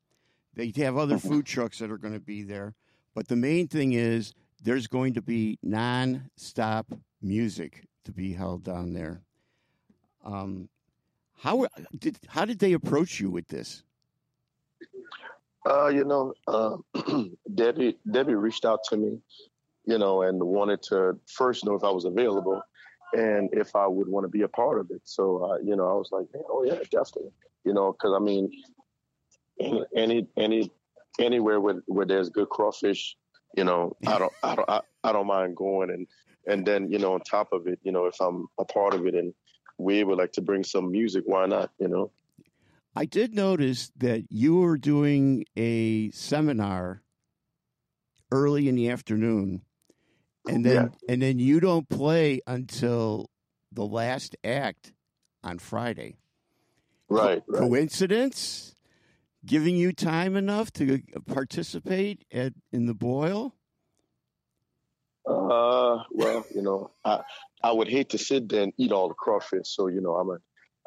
[0.54, 2.74] They have other food trucks that are going to be there.
[3.14, 6.86] But the main thing is there's going to be non-stop
[7.20, 9.20] music to be held down there.
[10.24, 10.68] Um,
[11.36, 11.66] how
[11.98, 13.82] did how did they approach you with this?
[15.68, 16.76] Uh, you know, uh,
[17.55, 19.18] Debbie Debbie reached out to me,
[19.84, 22.62] you know, and wanted to first know if I was available
[23.14, 25.02] and if I would want to be a part of it.
[25.05, 27.32] So, uh, you know, I was like, "Man, oh yeah, definitely.
[27.64, 28.51] You know, because I mean,
[29.97, 30.70] any any
[31.18, 33.16] anywhere where where there's good crawfish,
[33.57, 36.07] you know, I don't I don't I, I don't mind going and
[36.47, 39.07] and then you know on top of it, you know, if I'm a part of
[39.07, 39.33] it and
[39.79, 41.70] we able like to bring some music, why not?
[41.79, 42.11] You know.
[42.95, 47.03] I did notice that you were doing a seminar
[48.31, 49.62] early in the afternoon,
[50.47, 53.31] and then and then you don't play until
[53.73, 54.93] the last act
[55.43, 56.16] on Friday.
[57.09, 57.61] Right, right.
[57.61, 58.74] Coincidence?
[59.44, 63.56] Giving you time enough to participate at in the boil?
[65.27, 67.23] Uh, well, you know, I
[67.62, 70.31] I would hate to sit there and eat all the crawfish, so you know, I'm
[70.31, 70.39] a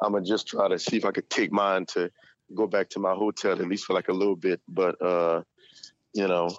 [0.02, 2.10] I'm gonna just try to see if I could take mine to
[2.54, 4.60] go back to my hotel at least for like a little bit.
[4.68, 5.42] But uh,
[6.14, 6.50] you know,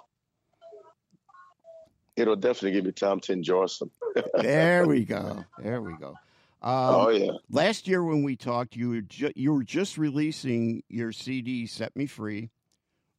[2.16, 3.90] it'll definitely give me time to enjoy some.
[4.34, 5.44] there we go.
[5.58, 6.14] There we go.
[6.60, 7.30] Um, Oh, yeah.
[7.50, 11.94] Last year when we talked, you were ju- you were just releasing your CD, "Set
[11.94, 12.50] Me Free,"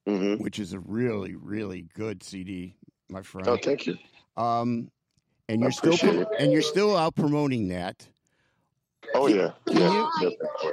[0.08, 0.44] Mm-hmm.
[0.44, 2.76] which is a really really good CD,
[3.10, 3.48] my friend.
[3.48, 3.98] Oh, thank you.
[4.36, 4.92] Um,
[5.48, 6.28] and you're still it.
[6.38, 8.08] and you're still out promoting that.
[9.16, 10.72] Oh yeah, Can yeah, you- definitely.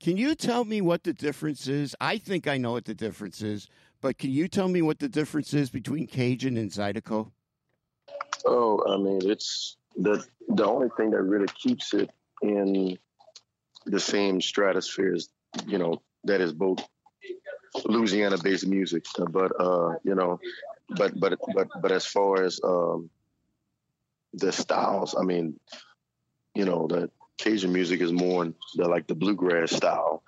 [0.00, 1.94] Can you tell me what the difference is?
[2.00, 3.66] I think I know what the difference is,
[4.00, 7.32] but can you tell me what the difference is between Cajun and Zydeco?
[8.46, 12.10] Oh, I mean, it's the the only thing that really keeps it
[12.42, 12.98] in
[13.86, 15.28] the same stratosphere is,
[15.66, 16.86] you know, that is both
[17.84, 19.04] Louisiana-based music.
[19.30, 20.40] But uh, you know,
[20.90, 23.10] but but but but as far as um,
[24.34, 25.14] the styles.
[25.18, 25.58] I mean,
[26.54, 30.22] you know, the Cajun music is more in the like the bluegrass style.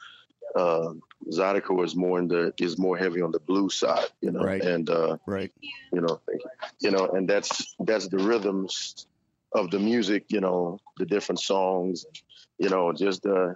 [0.55, 0.95] Uh,
[1.31, 4.62] Zydeco is more in the is more heavy on the blue side, you know, Right.
[4.62, 5.53] and uh, right,
[5.93, 6.20] you know,
[6.81, 9.07] you know, and that's that's the rhythms
[9.52, 12.06] of the music, you know, the different songs,
[12.59, 13.55] you know, just uh,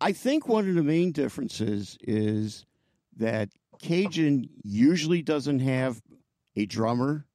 [0.00, 2.64] I think one of the main differences is
[3.16, 3.50] that
[3.80, 6.00] Cajun usually doesn't have
[6.56, 7.26] a drummer,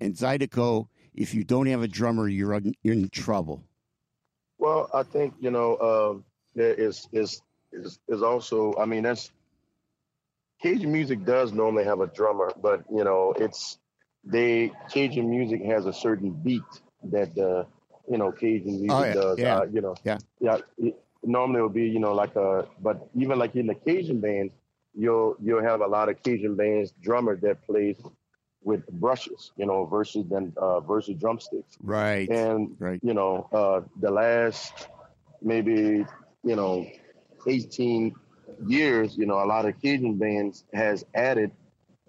[0.00, 3.62] and Zydeco, if you don't have a drummer, you're un- you're in trouble.
[4.58, 6.24] Well, I think you know um,
[6.54, 8.74] there is is is is also.
[8.78, 9.30] I mean, that's
[10.62, 13.78] Cajun music does normally have a drummer, but you know, it's
[14.24, 16.62] they Cajun music has a certain beat
[17.04, 17.64] that uh,
[18.08, 19.38] you know Cajun music Oh, yeah, does.
[19.38, 20.18] yeah, Uh, you know, yeah.
[20.40, 20.58] yeah.
[20.78, 24.20] It, normally it would be you know like a, but even like in the Cajun
[24.20, 24.52] bands,
[24.94, 28.00] you'll you'll have a lot of Cajun bands drummer that plays
[28.62, 31.78] with brushes, you know, versus than uh, versus drumsticks.
[31.82, 32.28] Right.
[32.28, 33.00] And right.
[33.02, 34.88] you know, uh, the last
[35.42, 36.04] maybe
[36.44, 36.86] you know
[37.46, 38.14] 18
[38.66, 41.50] years, you know, a lot of Cajun bands has added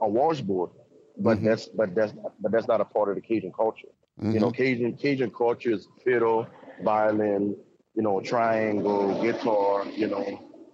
[0.02, 0.72] a washboard,
[1.18, 1.44] but Mhm.
[1.44, 3.90] that's but that's but that's not a part of the Cajun culture.
[4.32, 4.56] You know, Mhm.
[4.56, 6.48] Cajun Cajun culture is fiddle,
[6.84, 7.56] violin,
[7.96, 10.26] you know, triangle, guitar, you know,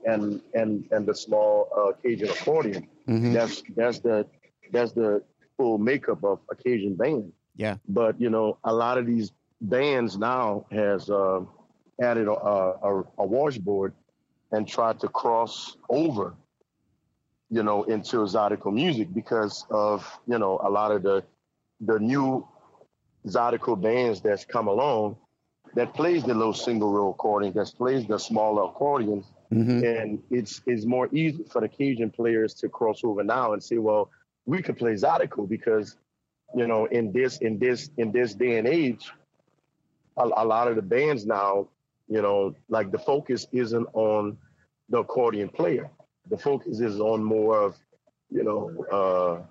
[0.06, 2.88] and and and the small uh, Cajun accordion.
[3.08, 3.34] Mhm.
[3.34, 4.26] That's that's the
[4.72, 5.24] that's the
[5.58, 7.32] full makeup of a Cajun band.
[7.56, 7.78] Yeah.
[7.88, 9.32] But you know, a lot of these
[9.62, 11.42] bands now has uh,
[12.02, 13.94] added a, a, a washboard
[14.52, 16.36] and tried to cross over,
[17.50, 21.24] you know, into Zydeco music because of you know a lot of the
[21.82, 22.48] the new
[23.26, 25.18] Zydeco bands that's come along
[25.76, 29.84] that plays the little single row accordion, that plays the smaller accordions, Mhm.
[30.02, 33.78] and it's it's more easy for the Cajun players to cross over now and say,
[33.78, 34.10] well,
[34.46, 35.98] we could play Zydeco because,
[36.56, 39.12] you know, in this in this in this day and age,
[40.18, 41.68] a, a lot of the bands now,
[42.08, 44.38] you know, like the focus isn't on
[44.90, 45.90] the accordion player.
[46.30, 47.78] The focus is on more of,
[48.30, 49.44] you know, uh,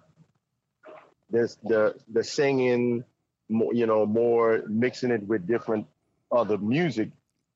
[1.31, 3.05] this the the singing,
[3.49, 5.87] more, you know, more mixing it with different
[6.31, 7.11] other music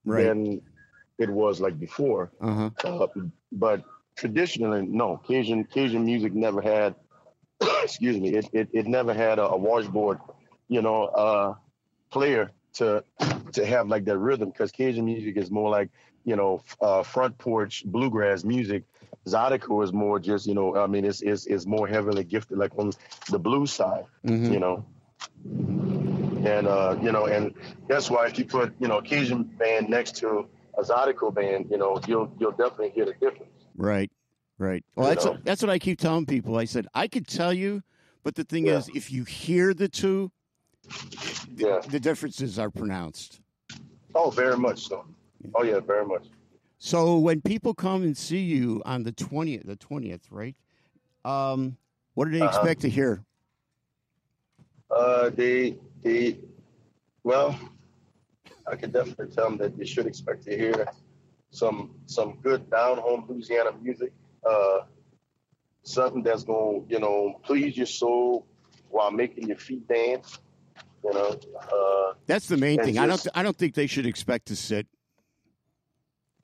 [0.04, 0.24] Right.
[0.24, 0.62] than
[1.18, 2.30] it was like before.
[2.40, 2.70] Uh-huh.
[2.82, 3.06] Uh,
[3.52, 3.84] but
[4.16, 6.94] traditionally, no, Cajun Cajun music never had.
[7.82, 10.18] excuse me, it, it it never had a, a washboard,
[10.68, 11.54] you know, uh,
[12.10, 13.04] player to
[13.52, 15.90] to have like that rhythm because Cajun music is more like
[16.24, 18.84] you know uh, front porch bluegrass music.
[19.26, 22.72] Zydeco is more just you know I mean it's it's, it's more heavily gifted like
[22.78, 22.92] on
[23.30, 24.52] the blues side, Mhm.
[24.52, 24.84] you know.
[26.46, 27.54] And uh, you know, and
[27.88, 30.46] that's why if you put you know a Cajun band next to
[30.78, 33.52] a Zydeco band, you know, you'll you'll definitely hear the difference.
[33.76, 34.10] Right,
[34.58, 34.82] right.
[34.96, 36.56] Well, You that's what, that's what I keep telling people.
[36.56, 37.82] I said I could tell you,
[38.22, 40.32] but the thing is, if you hear the two,
[41.56, 41.80] Yeah.
[41.80, 43.40] the differences are pronounced.
[44.14, 45.04] Oh, very much so.
[45.54, 46.26] Oh yeah, very much.
[46.82, 50.56] So when people come and see you on the twentieth, the twentieth, right?
[51.26, 51.76] Um,
[52.14, 52.48] what do they Uh-huh.
[52.48, 53.22] expect to hear?
[54.90, 56.38] Uh, they they
[57.22, 57.54] well,
[58.66, 60.88] I can definitely tell them that they should expect to hear
[61.50, 64.12] some some good down home Louisiana music.
[64.48, 64.80] Uh,
[65.82, 68.46] something that's going to you know please your soul
[68.88, 70.38] while making your feet dance.
[71.04, 71.38] You know.
[71.72, 72.96] Uh, That's the main thing.
[72.98, 73.26] I don't.
[73.34, 74.86] I don't think they should expect to sit.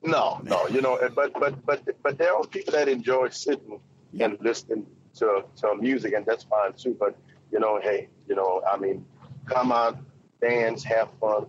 [0.03, 3.79] No, no, you know, but but but but there are people that enjoy sitting
[4.19, 6.95] and listening to to music, and that's fine too.
[6.99, 7.15] But
[7.51, 9.05] you know, hey, you know, I mean,
[9.45, 9.97] come out,
[10.41, 11.47] dance, have fun,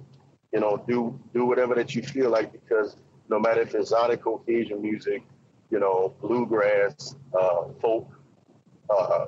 [0.53, 2.97] you know, do do whatever that you feel like because
[3.29, 5.23] no matter if it's Zydeco Cajun music,
[5.71, 8.09] you know, bluegrass, uh, folk,
[8.89, 9.27] uh,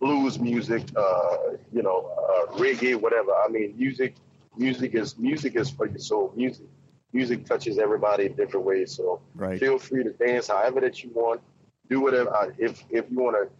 [0.00, 1.36] blues music, uh,
[1.72, 3.32] you know, uh, reggae, whatever.
[3.34, 4.14] I mean, music,
[4.56, 6.32] music is music is for your soul.
[6.36, 6.66] Music,
[7.12, 8.92] music touches everybody in different ways.
[8.96, 9.58] So Right.
[9.58, 11.40] feel free to dance however that you want.
[11.88, 12.34] Do whatever.
[12.34, 13.50] Uh, if if you want to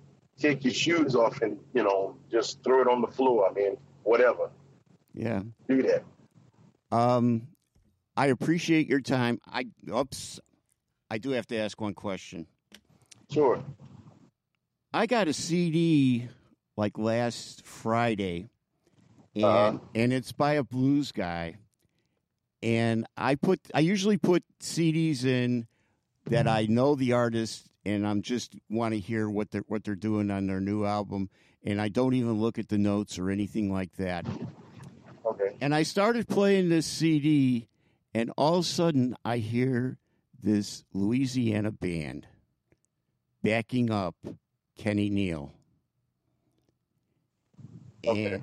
[0.43, 3.49] take your shoes off and you know just throw it on the floor.
[3.49, 4.51] I mean, whatever.
[5.15, 5.43] Yeah.
[5.69, 6.05] Do that.
[6.91, 7.49] Um,
[8.17, 9.39] I appreciate your time.
[9.47, 10.41] I oops,
[11.11, 12.47] I do have to ask one question.
[13.31, 13.63] Sure.
[14.95, 16.29] I got a CD
[16.77, 18.49] like last Friday,
[19.35, 19.79] and Uh-huh.
[19.95, 21.57] and it's by a blues guy.
[22.63, 25.67] And I put I usually put CDs in
[26.27, 29.95] that I know the artist, and I'm just want to hear what they're what they're
[29.95, 31.29] doing on their new album,
[31.65, 34.27] and I don't even look at the notes or anything like that.
[35.25, 35.57] Okay.
[35.61, 37.69] And I started playing this CD,
[38.15, 39.99] and all of a sudden I hear
[40.43, 42.27] this Louisiana band
[43.43, 44.17] backing up
[44.77, 45.53] Kenny Neal.
[48.05, 48.43] And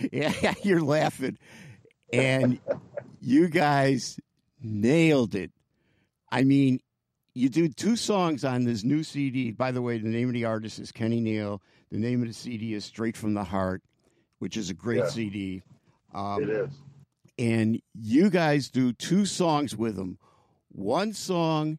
[0.12, 1.38] yeah, you're laughing.
[2.12, 2.58] And
[3.20, 4.18] you guys
[4.62, 5.50] nailed it.
[6.30, 6.80] I mean,
[7.34, 9.50] you do two songs on this new CD.
[9.52, 11.62] By the way, the name of the artist is Kenny Neal.
[11.90, 13.82] The name of the CD is Straight from the Heart,
[14.38, 15.08] which is a great Yeah.
[15.08, 15.62] CD.
[16.14, 16.70] Um, It is.
[17.38, 20.18] And you guys do two songs with him.
[20.72, 21.78] One song,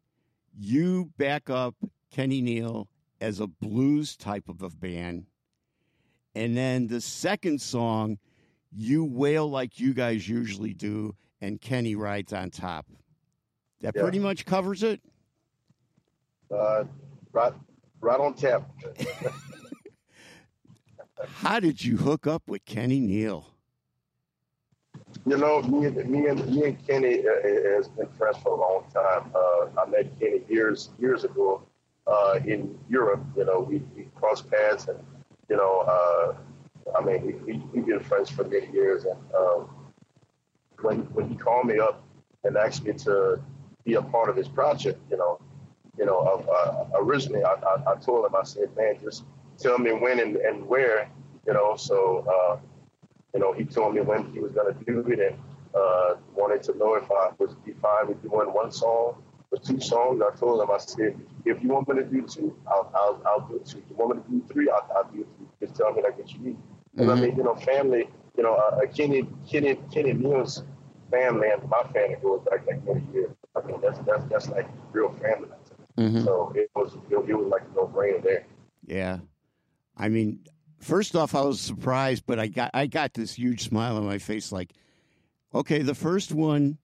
[0.58, 1.76] you back up
[2.12, 2.88] Kenny Neal
[3.20, 5.26] as a blues type of a band.
[6.34, 8.20] And then the second song,
[8.72, 12.86] you wail like you guys usually do, and Kenny rides on top.
[13.82, 14.02] That Yeah.
[14.02, 15.02] pretty much covers it.
[16.52, 16.84] Uh,
[17.32, 17.54] right,
[18.02, 18.70] right on tap.
[21.28, 23.46] How did you hook up with Kenny Neal?
[25.26, 28.56] You know, me and me and me and Kenny uh, has been friends for a
[28.60, 29.32] long time.
[29.36, 31.62] Uh, I met Kenny years years ago
[32.08, 33.24] uh, in Europe.
[33.36, 35.00] You know, we, we crossed paths, and
[35.50, 36.36] you know, uh,
[36.98, 39.06] I mean, we, we we've been friends for many years.
[39.06, 39.70] And um,
[40.82, 42.04] when when he called me up
[42.44, 43.42] and asked me to
[43.86, 45.40] be a part of his project, you know,
[45.98, 49.24] you know, uh, originally I, I, I told him I said, man, just
[49.58, 51.10] tell me when and, and where,
[51.46, 51.76] you know.
[51.76, 52.26] So.
[52.28, 52.58] Uh,
[53.34, 55.40] you know, he told me when he was going to do it and
[55.76, 59.22] uh, wanted to know if I would be fine with doing one song
[59.52, 60.22] or two songs.
[60.22, 63.80] I told him, I said, if you want me to do two, I'll, do two.
[63.80, 65.48] If you want me to do three, I'll do three.
[65.62, 66.58] Just tell me like what you need.
[67.00, 70.64] Because I mean, you know, family, you know, uh, Kenny, Kenny, Kenny Neal's
[71.10, 73.32] family and my family goes back like many years.
[73.56, 75.50] I mean, that's that's that's like real family.
[75.98, 76.26] Mhm.
[76.26, 78.46] So it was it, it was like no brainer there.
[78.86, 79.20] Yeah.
[79.96, 80.42] I mean,
[80.80, 84.18] first off, I was surprised, but I got I got this huge smile on my
[84.18, 84.74] face like,
[85.56, 86.80] okay, the first one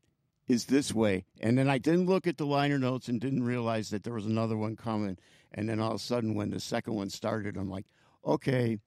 [0.48, 1.26] is this way.
[1.42, 4.26] And then I didn't look at the liner notes and didn't realize that there was
[4.26, 5.18] another one coming.
[5.54, 7.86] And then all of a sudden when the second one started, I'm like,
[8.26, 8.80] okay,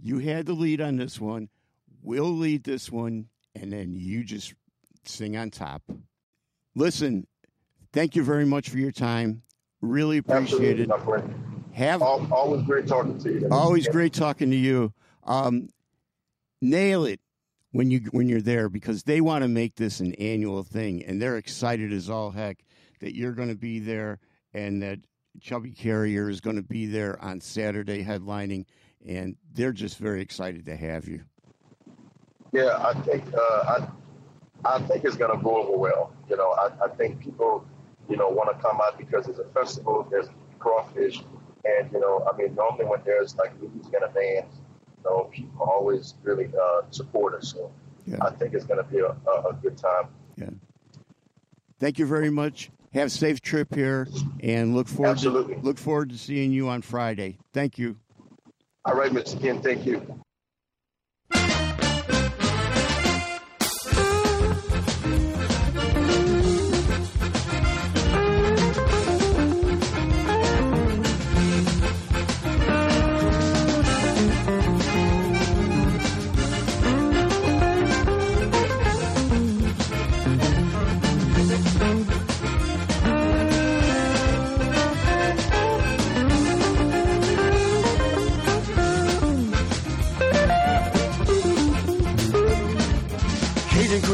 [0.00, 1.48] you had the lead on this one.
[2.02, 4.54] We'll lead this one, and then you just
[5.04, 5.82] sing on top.
[6.74, 7.26] Listen,
[7.92, 9.42] thank you very much for your time.
[9.80, 10.90] Really appreciate it.
[11.72, 13.48] Have Al- always great talking to you.
[13.50, 14.92] Always great talking to you.
[15.24, 15.68] Um,
[16.60, 17.20] nail it
[17.72, 21.20] when you when you're there because they want to make this an annual thing, and
[21.20, 22.64] they're excited as all heck
[23.00, 24.18] that you're going to be there
[24.52, 25.00] and that
[25.40, 28.66] Chubby Carrier is going to be there on Saturday headlining,
[29.06, 31.22] and they're just very excited to have you.
[32.52, 33.88] Yeah, I think uh, I
[34.64, 36.12] I think it's gonna go over well.
[36.28, 37.66] You know, I, I think people,
[38.08, 40.06] you know, want to come out because it's a festival.
[40.10, 40.28] There's
[40.58, 41.22] crawfish,
[41.64, 44.46] and you know, I mean, normally when there's like music and a band,
[44.96, 47.52] you know, people always really uh, support us.
[47.52, 47.70] So
[48.20, 50.08] I think it's gonna be a, a, a good time.
[50.36, 50.50] Yeah.
[51.80, 52.70] Thank you very much.
[52.92, 54.06] Have a safe trip here,
[54.40, 55.56] and look forward Absolutely.
[55.56, 57.38] to look forward to seeing you on Friday.
[57.52, 57.96] Thank you.
[58.86, 59.40] All right, Mr.
[59.40, 60.20] Ken, thank you.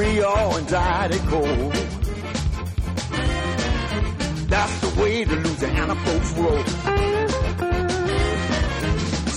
[0.01, 1.73] Creole and Diet Cold.
[4.49, 6.65] That's the way the Louisiana folks roll.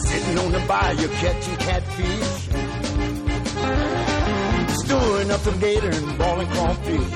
[0.07, 2.47] Sitting on the bayou catching catfish.
[4.85, 7.11] Storing up some gator and balling crawfish.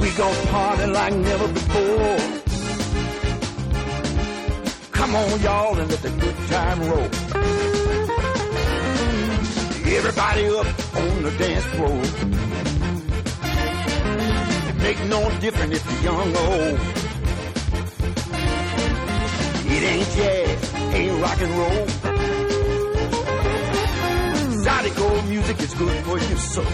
[0.00, 2.18] We gon' party like never before.
[4.92, 7.71] Come on, y'all, and let the good time roll.
[9.94, 10.66] Everybody up
[10.96, 12.00] on the dance floor.
[14.68, 16.80] It make no difference if you're young or old.
[19.74, 21.86] It ain't jazz, ain't rock and roll.
[24.64, 26.64] Zydeco music is good for your soul.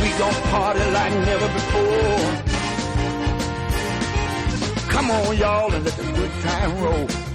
[0.00, 2.20] We gon' party like never before.
[4.92, 7.31] Come on, y'all, and let the good time roll.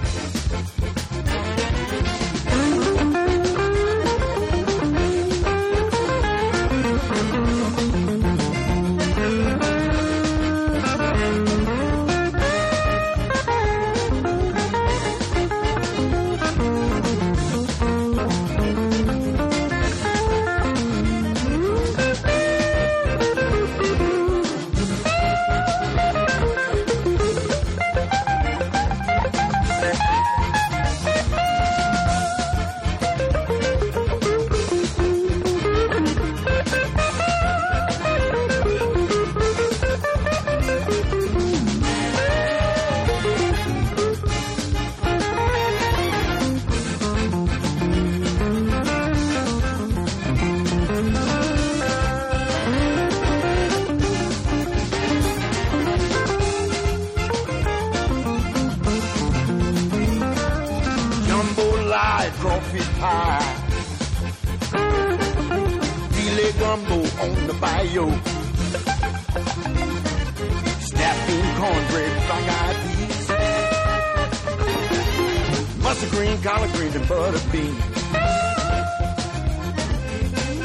[76.18, 77.78] Green, collard greens, and butter beans.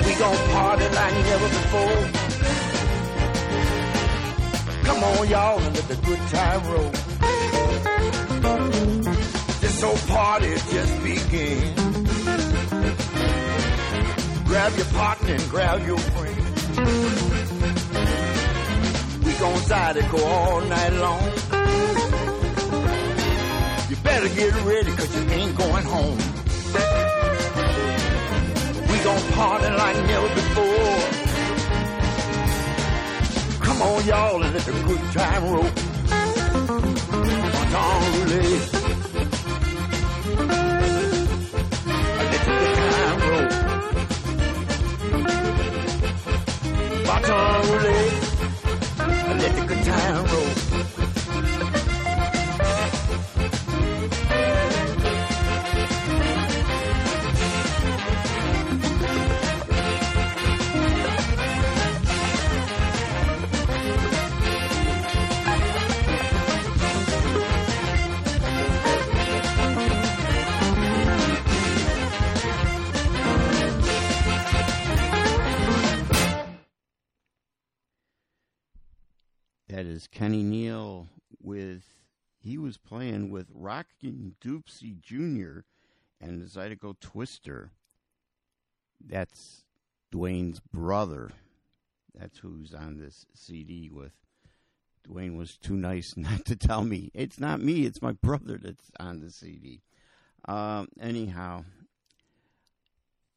[0.07, 1.99] We gon' party like never before.
[4.85, 6.91] Come on, y'all, and let the good time roll.
[9.61, 11.75] This old party just began.
[14.47, 16.37] Grab your partner and grab your friend.
[19.23, 22.22] We gon' zydeco all night long.
[24.13, 26.19] Better get ready, cause you ain't going home.
[28.91, 31.01] We gon' party like never before.
[33.65, 35.71] Come on, y'all, and let the good time roll.
[47.07, 48.15] Baton roulette.
[49.41, 50.62] Let the good time roll.
[82.73, 85.61] Was playing with Rockin' Dopsie Jr.
[86.19, 87.71] and Zydeco Twister.
[88.99, 89.65] That's
[90.11, 91.33] Dwayne's brother.
[92.19, 94.15] That's who's on this CD with.
[95.07, 97.11] Dwayne was too nice not to tell me.
[97.13, 99.83] It's not me, it's my brother that's on the CD.
[100.47, 101.67] Um, anyhow,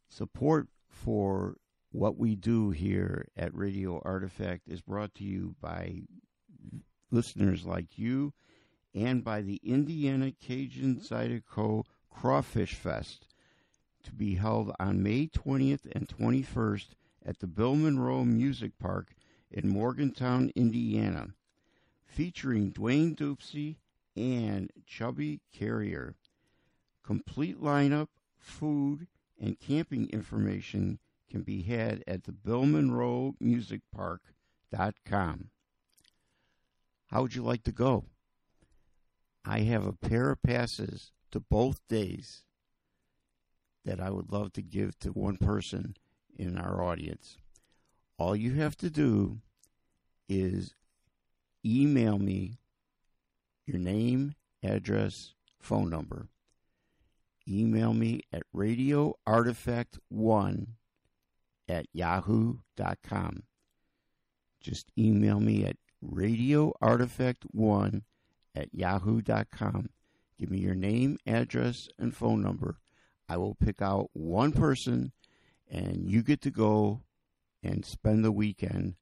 [0.08, 1.58] support for
[1.92, 6.04] what we do here at Radio Artifact is brought to you by
[7.12, 8.32] listeners like you
[8.96, 13.28] and by the Indiana Cajun Zydeco Crawfish Fest
[14.04, 16.88] to be held on May 20th and 21st
[17.26, 19.14] at the Bill Monroe Music Park
[19.52, 21.28] in Morgantown, Indiana,
[22.06, 23.76] featuring Dwayne Dopsie
[24.16, 26.16] and Chubby Carrier.
[27.04, 28.08] Complete lineup,
[28.40, 29.08] food,
[29.40, 31.00] and camping information
[31.30, 35.50] can be had at the Bill Monroe Music Park.com.
[37.08, 38.06] How would you like to go?
[39.46, 42.44] I have a pair of passes to both days
[43.84, 45.96] that I would love to give to one person
[46.36, 47.38] in our audience.
[48.18, 49.42] All you have to do
[50.28, 50.74] is
[51.64, 52.58] email me
[53.68, 56.30] your name, address, phone number.
[57.48, 60.68] Email me at radioartifact1
[61.68, 63.44] at yahoo.com.
[64.60, 68.02] Just email me at radioartifact1
[68.56, 69.90] at yahoo.com.
[70.40, 72.78] Give me your name, address, and phone number.
[73.28, 75.12] I will pick out one person,
[75.70, 77.02] and you get to go
[77.64, 78.96] and spend the weekend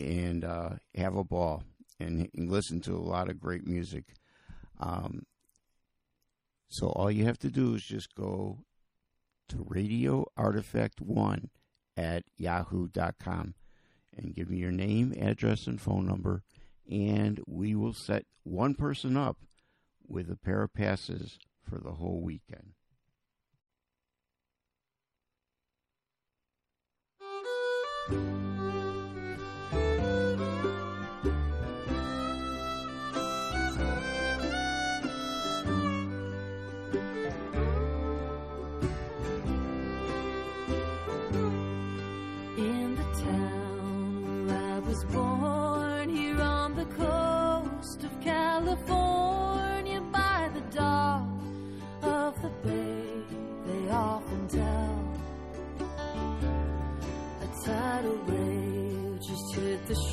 [0.00, 1.62] and uh, have a ball
[2.00, 4.04] and, and listen to a lot of great music.
[4.80, 5.26] Um,
[6.68, 8.64] so all you have to do is just go
[9.48, 11.50] to Radio Artifact One
[11.96, 13.54] at yahoo.com
[14.16, 16.42] and give me your name, address, and phone number,
[16.90, 19.38] and we will set one person up
[20.06, 21.38] with a pair of passes
[21.68, 22.72] for the whole weekend.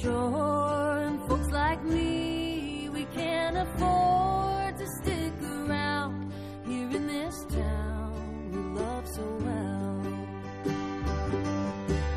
[0.01, 6.31] Shore, and folks like me, we can't afford to stick around
[6.65, 10.01] here in this town we love so well.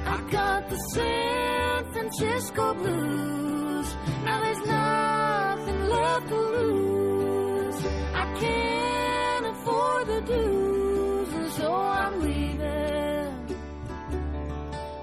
[0.07, 3.95] I got the San Francisco blues.
[4.25, 7.85] Now there's nothing left to lose.
[8.15, 13.57] I can't afford the dues, and so I'm leaving.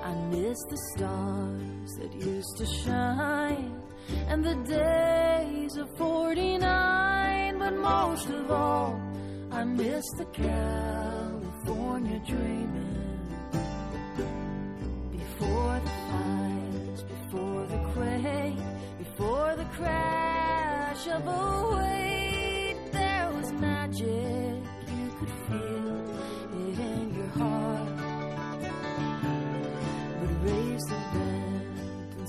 [0.03, 1.68] I miss the stars
[1.99, 3.81] that used to shine,
[4.27, 7.59] and the days of 49.
[7.59, 8.99] But most of all,
[9.51, 13.27] I miss the California dreaming.
[15.11, 18.63] Before the fires, before the quake,
[18.97, 21.98] before the crash of a wave,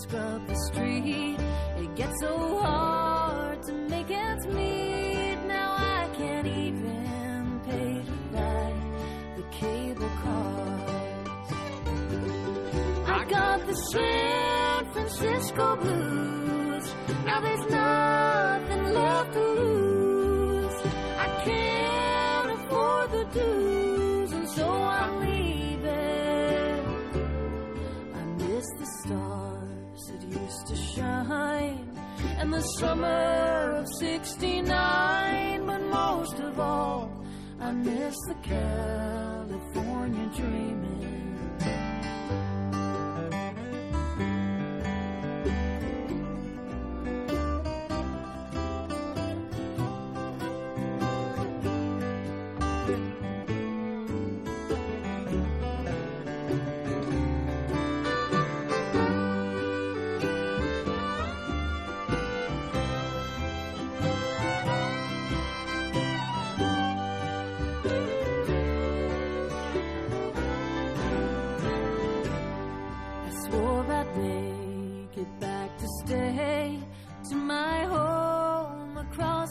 [0.03, 1.37] scrub the street.
[1.79, 5.39] It gets so hard to make ends meet.
[5.47, 8.73] Now I can't even pay to buy
[9.37, 11.51] the cable cars.
[13.19, 16.95] I got the San Francisco blues.
[17.27, 20.77] Now there's nothing left to lose.
[21.19, 23.60] I can't afford the dues,
[30.91, 31.97] used shine
[32.39, 35.67] and the summer of 69.
[35.67, 37.11] But most of all,
[37.61, 41.30] I miss the California dreaming.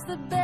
[0.09, 0.38] The bay,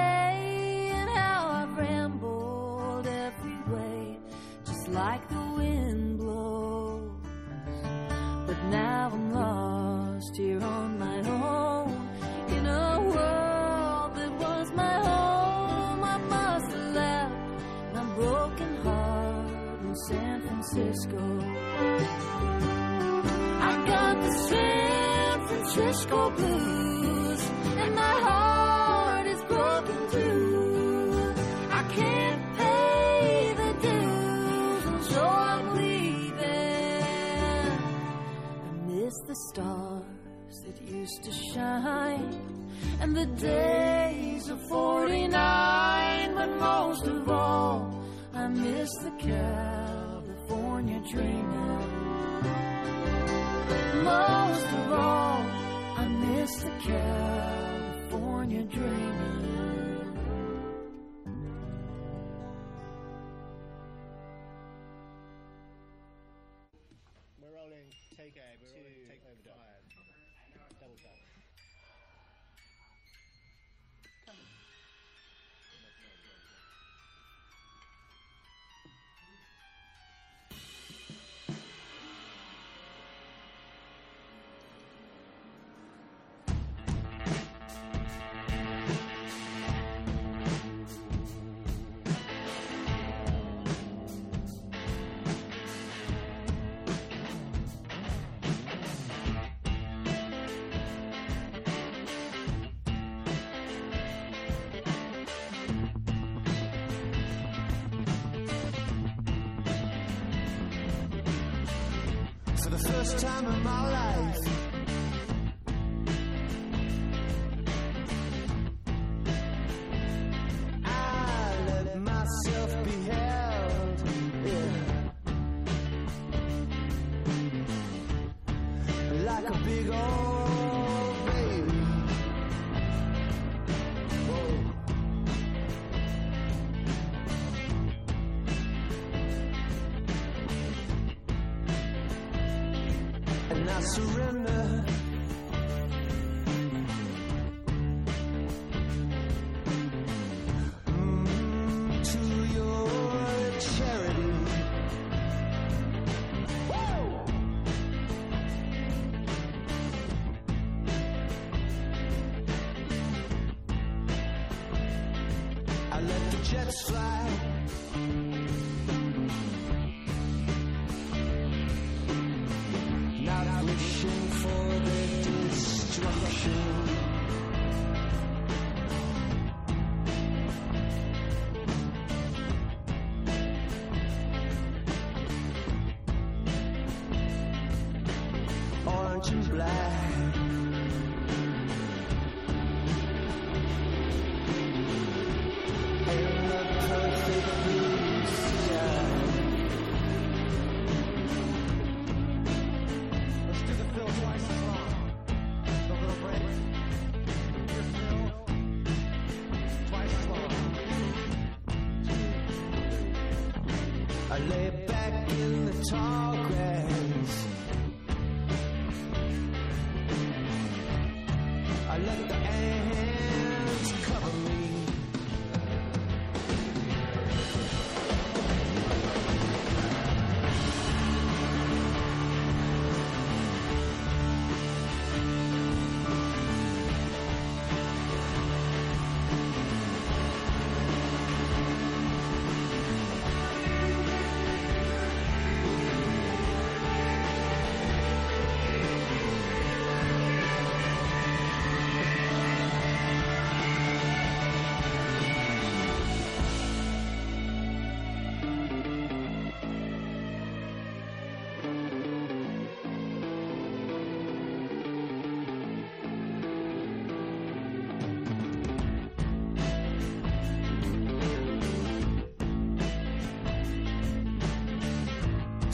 [113.25, 113.84] time in my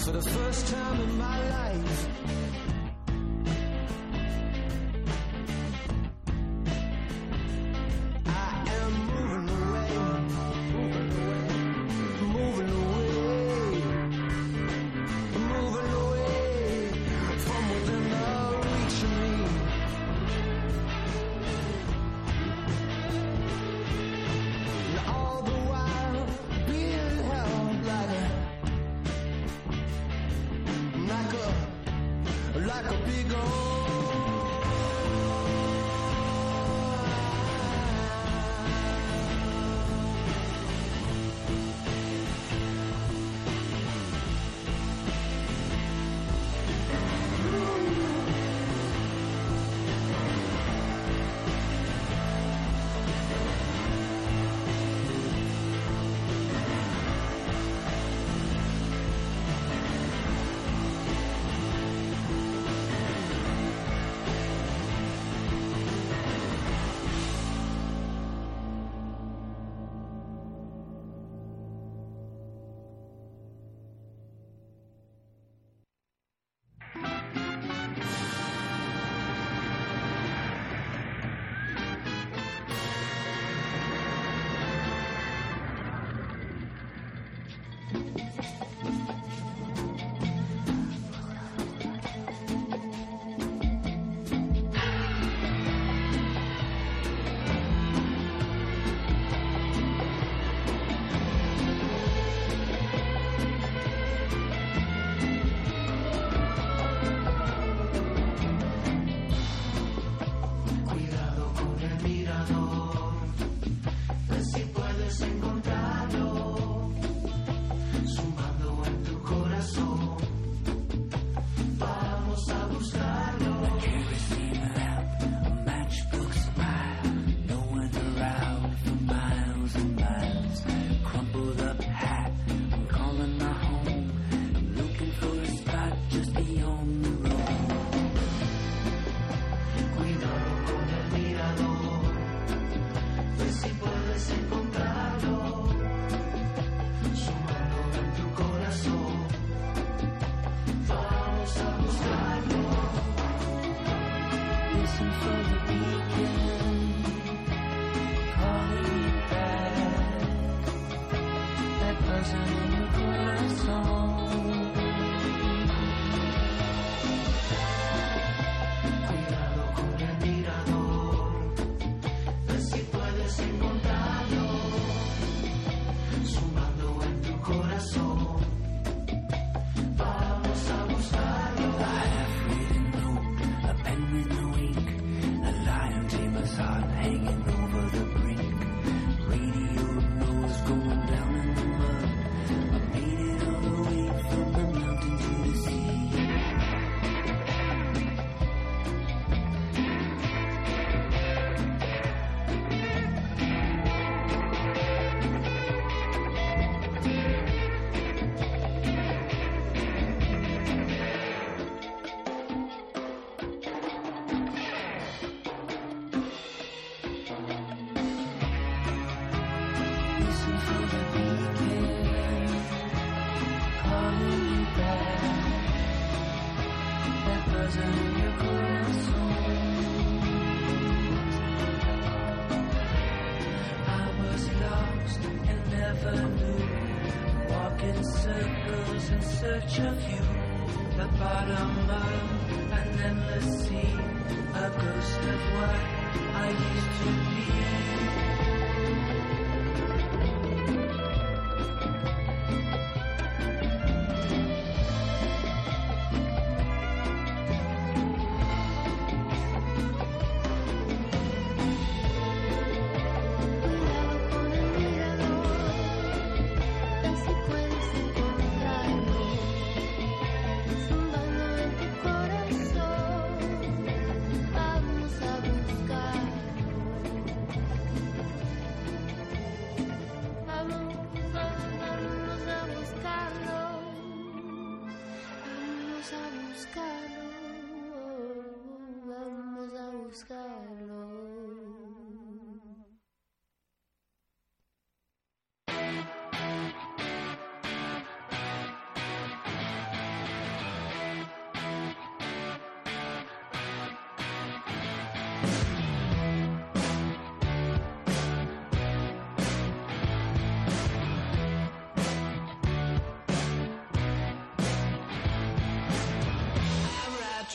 [0.02, 2.21] For the first time in my life,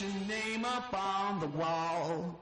[0.01, 2.39] your name up on the wall.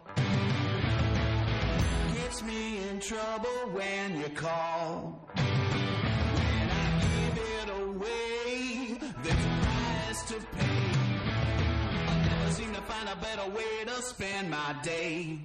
[2.13, 5.29] Gets me in trouble when you call.
[5.35, 10.91] When I give it away, there's a price to pay.
[12.07, 15.39] I never seem to find a better way to spend my day.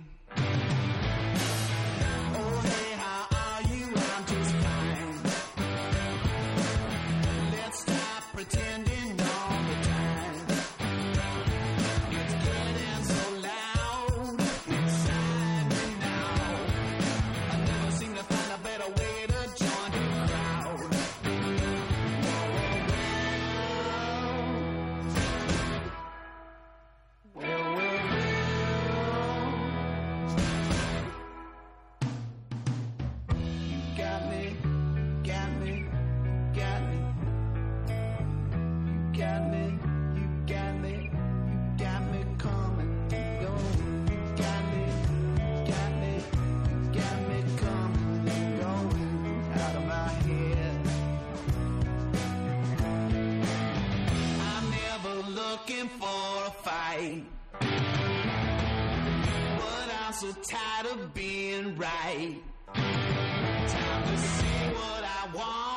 [61.91, 62.43] sight.
[62.75, 65.70] Time to see what I want.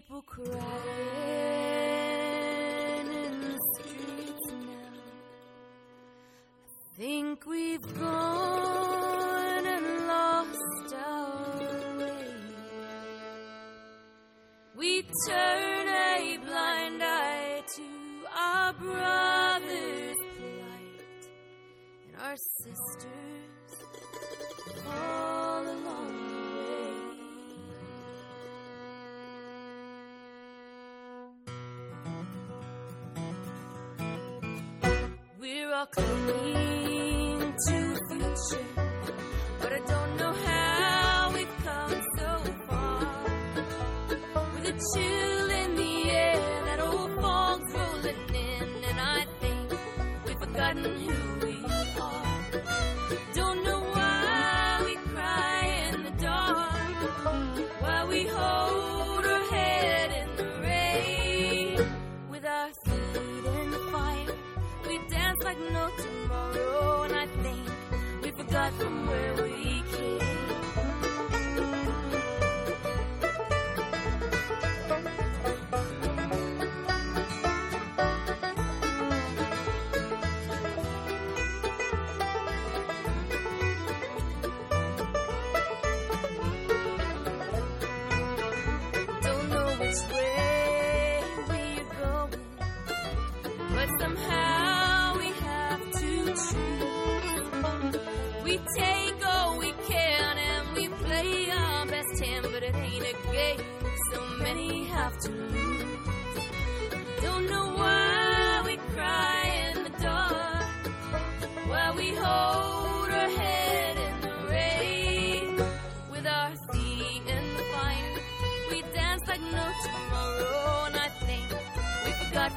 [0.00, 0.56] people crying
[3.06, 4.92] in the streets now.
[6.64, 12.34] I think we've gone and lost our way.
[14.78, 17.82] We turn a blind eye to
[18.34, 21.28] our brother's plight
[22.06, 23.29] and our sister's.
[35.96, 36.19] We're all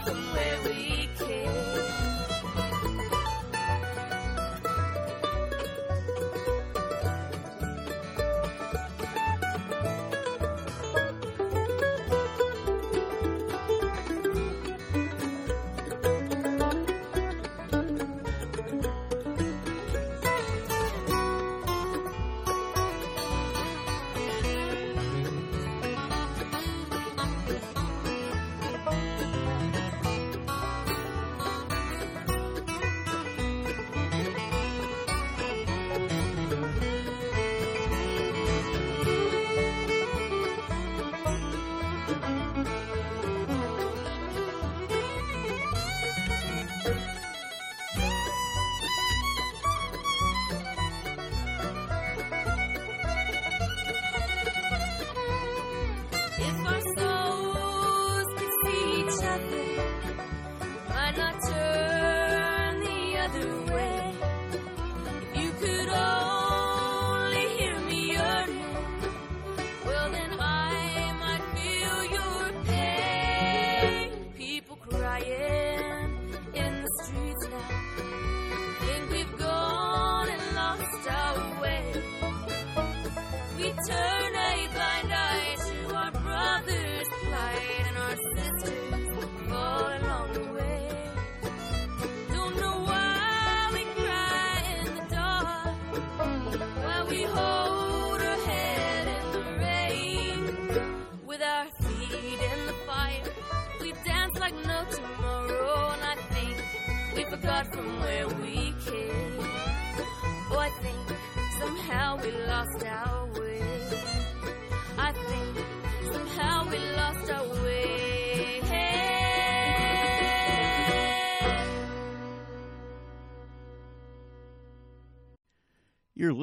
[0.05, 2.12] from where we came.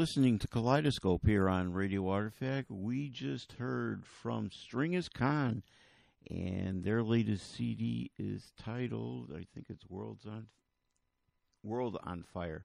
[0.00, 2.70] Listening to Kaleidoscope here on Radio Artifact.
[2.70, 5.62] We just heard from Stringus Khan,
[6.30, 10.46] and their latest CD is titled, I think it's World's on
[11.62, 12.64] World on Fire,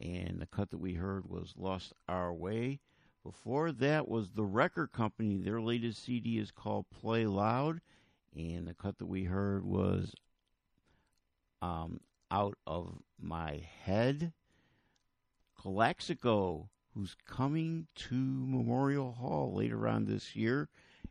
[0.00, 2.80] and the cut that we heard was Lost Our Way.
[3.22, 5.36] Before that was the Record Company.
[5.36, 7.80] Their latest CD is called Play Loud,
[8.34, 10.16] and the cut that we heard was
[11.62, 14.32] um, Out of My Head.
[15.62, 20.68] Calexico, who's coming to Memorial Hall later on this year,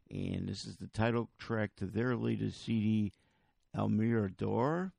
[0.10, 3.14] and this is the title track to their latest CD,
[3.74, 4.92] El Mirador.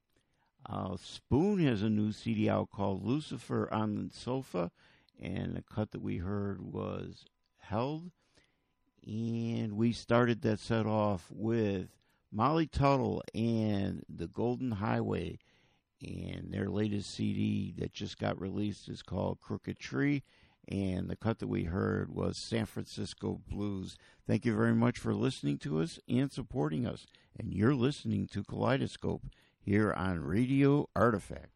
[0.64, 4.70] Uh, Spoon has a new CD out called Lucifer on the Sofa,
[5.20, 7.26] and the cut that we heard was
[7.58, 8.10] Held.
[9.06, 11.88] And we started that set off with
[12.30, 15.38] Molly Tuttle and the Golden Highway.
[16.02, 20.22] And their latest CD that just got released is called Crooked Tree.
[20.68, 23.96] And the cut that we heard was San Francisco Blues.
[24.26, 27.06] Thank you very much for listening to us and supporting us.
[27.38, 29.24] And you're listening to Kaleidoscope
[29.60, 31.50] here on Radio Artifact.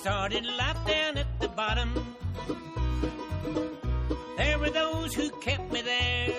[0.00, 1.92] Started life down at the bottom.
[4.38, 6.32] There were those who kept me there.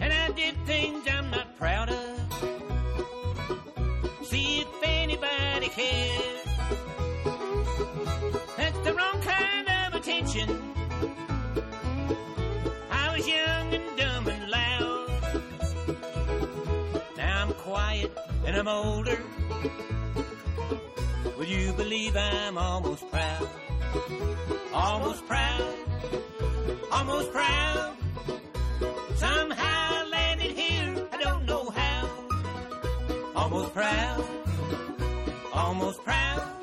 [0.00, 2.18] And I did things I'm not proud of.
[4.24, 6.46] See if anybody cares.
[8.56, 10.48] That's the wrong kind of attention.
[12.90, 15.42] I was young and dumb and loud.
[17.16, 18.10] Now I'm quiet
[18.44, 19.20] and I'm older.
[21.40, 23.48] Would you believe I'm almost proud?
[24.74, 25.74] Almost proud,
[26.92, 27.96] almost proud.
[29.16, 32.10] Somehow I landed here, I don't know how.
[33.34, 34.26] Almost proud,
[35.54, 36.59] almost proud.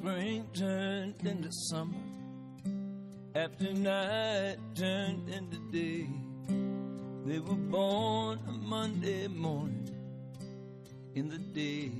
[0.00, 1.98] spring turned into summer.
[3.34, 6.06] After night turned into day.
[7.26, 9.90] They were born a Monday morning
[11.14, 11.92] in the days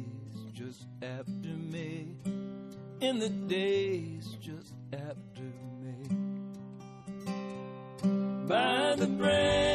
[0.54, 2.06] just after May.
[3.00, 5.42] In the days just after
[5.82, 6.08] May.
[8.48, 9.69] By the brand.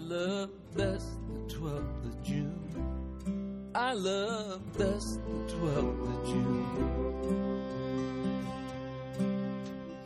[0.00, 3.70] love best the 12th of June.
[3.74, 7.60] I love best the 12th of June.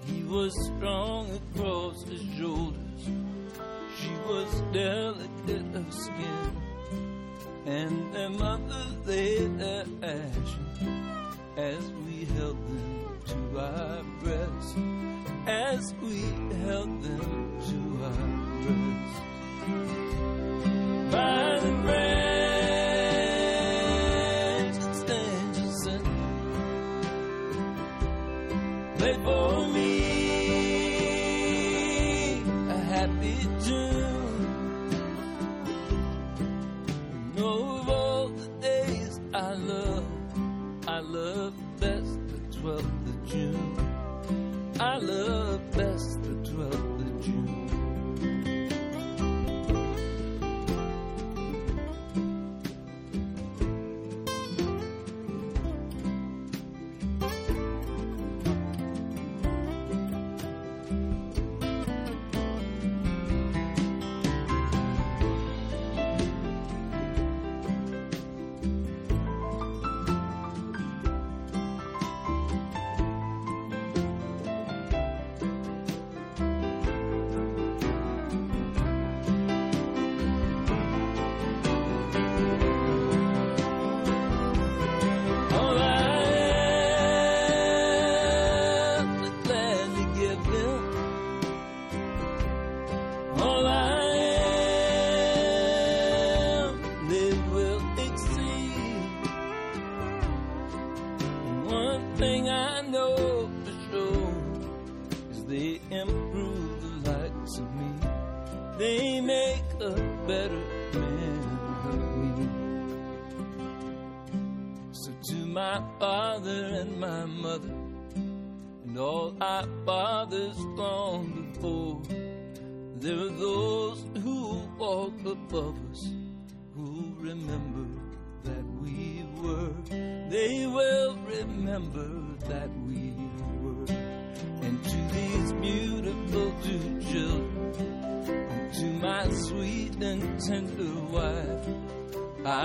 [0.07, 3.03] He was strong across his shoulders.
[3.99, 6.63] She was delicate of skin.
[7.67, 10.79] And their mother laid their ashes
[11.57, 11.91] as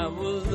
[0.10, 0.49] amor.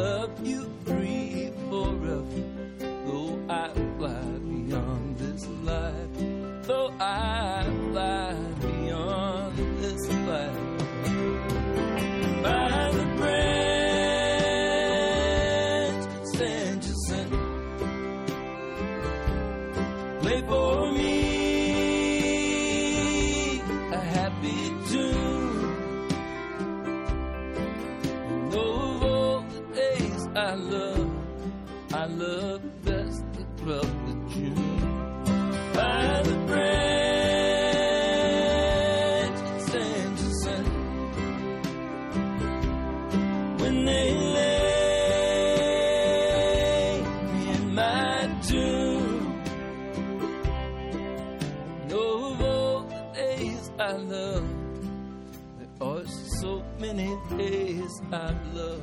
[58.15, 58.83] I've loved.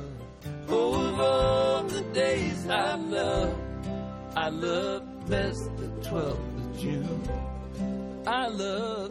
[0.68, 3.56] Oh, of all the days I've loved,
[4.36, 7.28] I love best the 12th of June.
[8.26, 9.01] I love.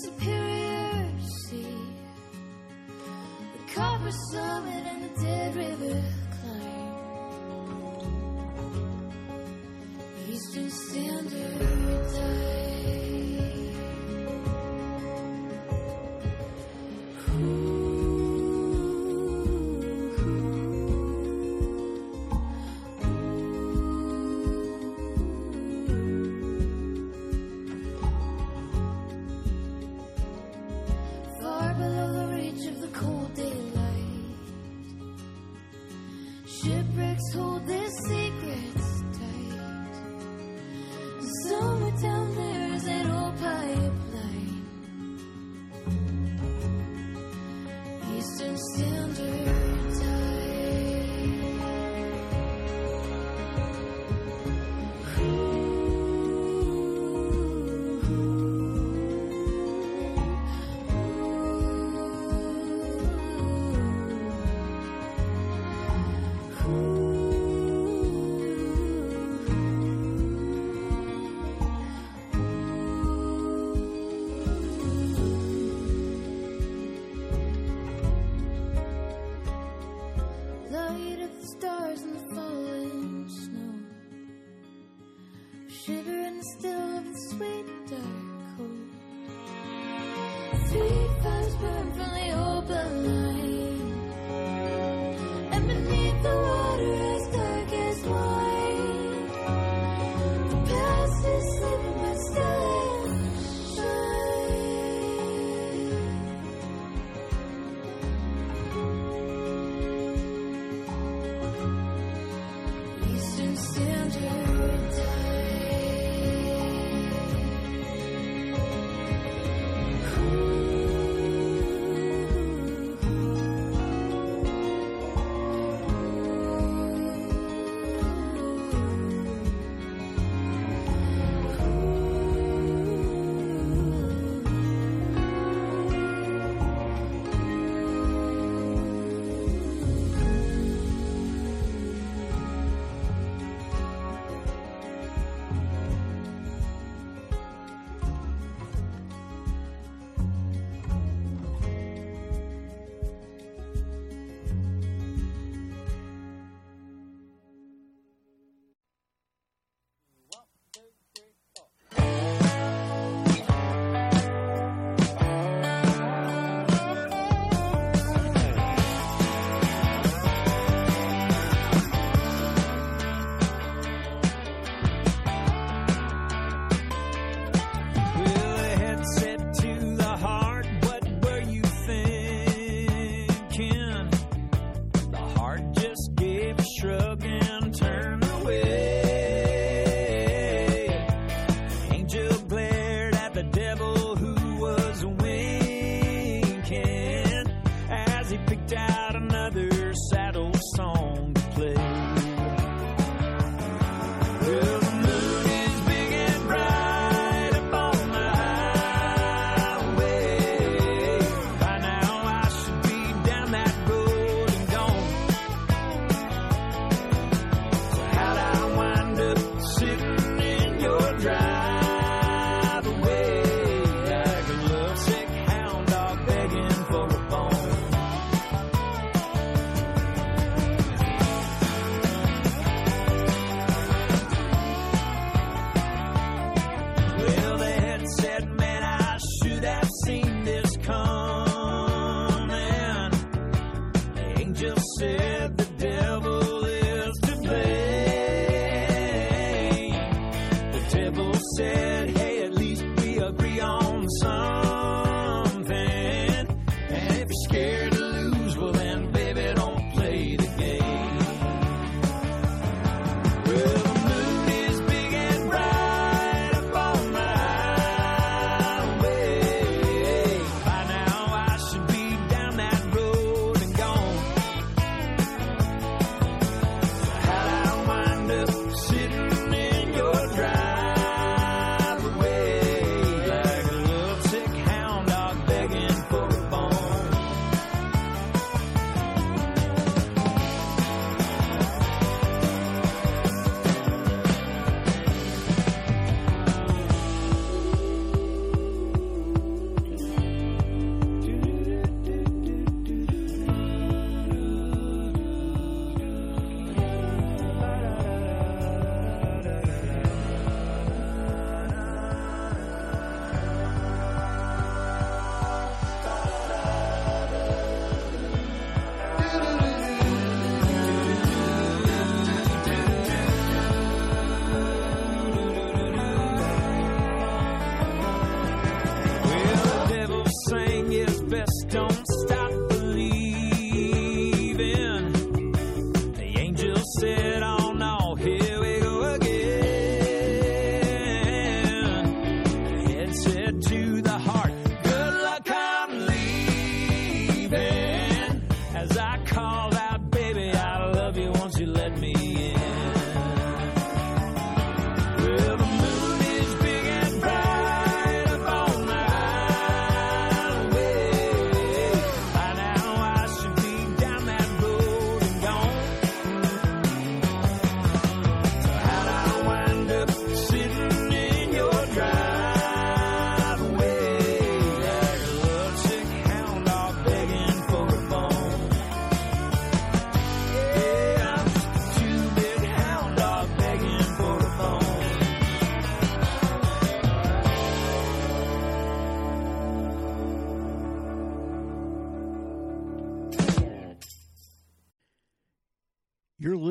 [0.00, 0.39] Gitchigami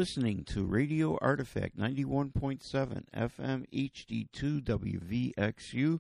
[0.09, 5.99] listening to Radio Artifact 91.7 FM HD2 WVXU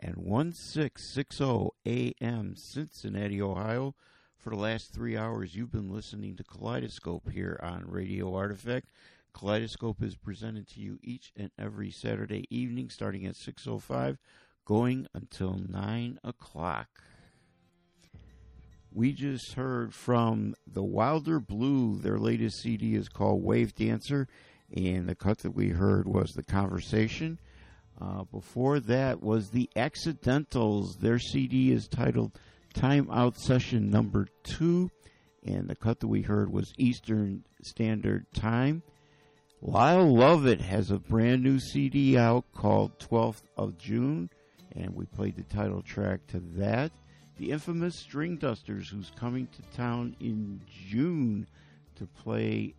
[0.00, 3.94] and 1660 AM Cincinnati, Ohio.
[4.36, 8.88] For the last three hours, you've been listening to Kaleidoscope here on Radio Artifact.
[9.32, 14.18] Kaleidoscope is presented to you each and every Saturday evening starting at 6.05,
[14.64, 16.88] going until 9 o'clock.
[18.96, 21.98] We just heard from the Wilder Blue.
[21.98, 24.28] Their latest CD is called Wave Dancer,
[24.72, 27.40] and the cut that we heard was The Conversation.
[28.00, 30.98] Uh, before that was The Accidentals.
[30.98, 32.38] Their CD is titled
[32.72, 34.92] Time Out Session Number Two,
[35.44, 38.84] and the cut that we heard was Eastern Standard Time.
[39.60, 44.30] Lyle Lovett has a brand new CD out called 12th of June,
[44.70, 46.92] and we played the title track to that
[47.38, 51.46] the infamous Stringdusters, who's coming to town in June
[51.96, 52.74] to play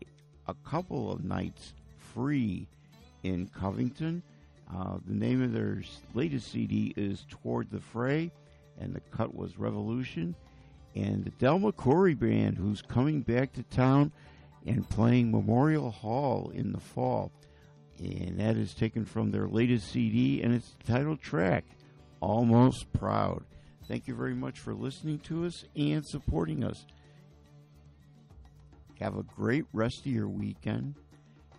[0.47, 1.73] a couple of nights
[2.13, 2.67] free
[3.23, 4.23] in Covington.
[4.73, 5.81] Uh, the name of their
[6.13, 8.31] latest CD is Toward the Fray,
[8.79, 10.35] and the cut was Revolution.
[10.95, 14.11] And the Del McCoury Band, who's coming back to town
[14.65, 17.31] and playing Memorial Hall in the fall.
[17.99, 21.65] And that is taken from their latest CD, and it's the title track,
[22.21, 23.43] Almost Proud.
[23.87, 26.85] Thank you very much for listening to us and supporting us.
[28.99, 30.95] Have a great rest of your weekend.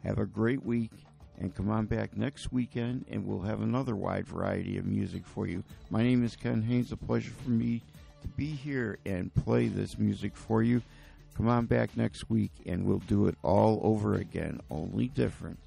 [0.03, 0.91] Have a great week.
[1.39, 5.47] And come on back next weekend, and we'll have another wide variety of music for
[5.47, 5.63] you.
[5.91, 6.93] My name is Ken Haynes.
[6.93, 7.83] A pleasure for me
[8.23, 10.81] to be here and play this music for you.
[11.37, 15.59] Come on back next week, and we'll do it all over again, only different.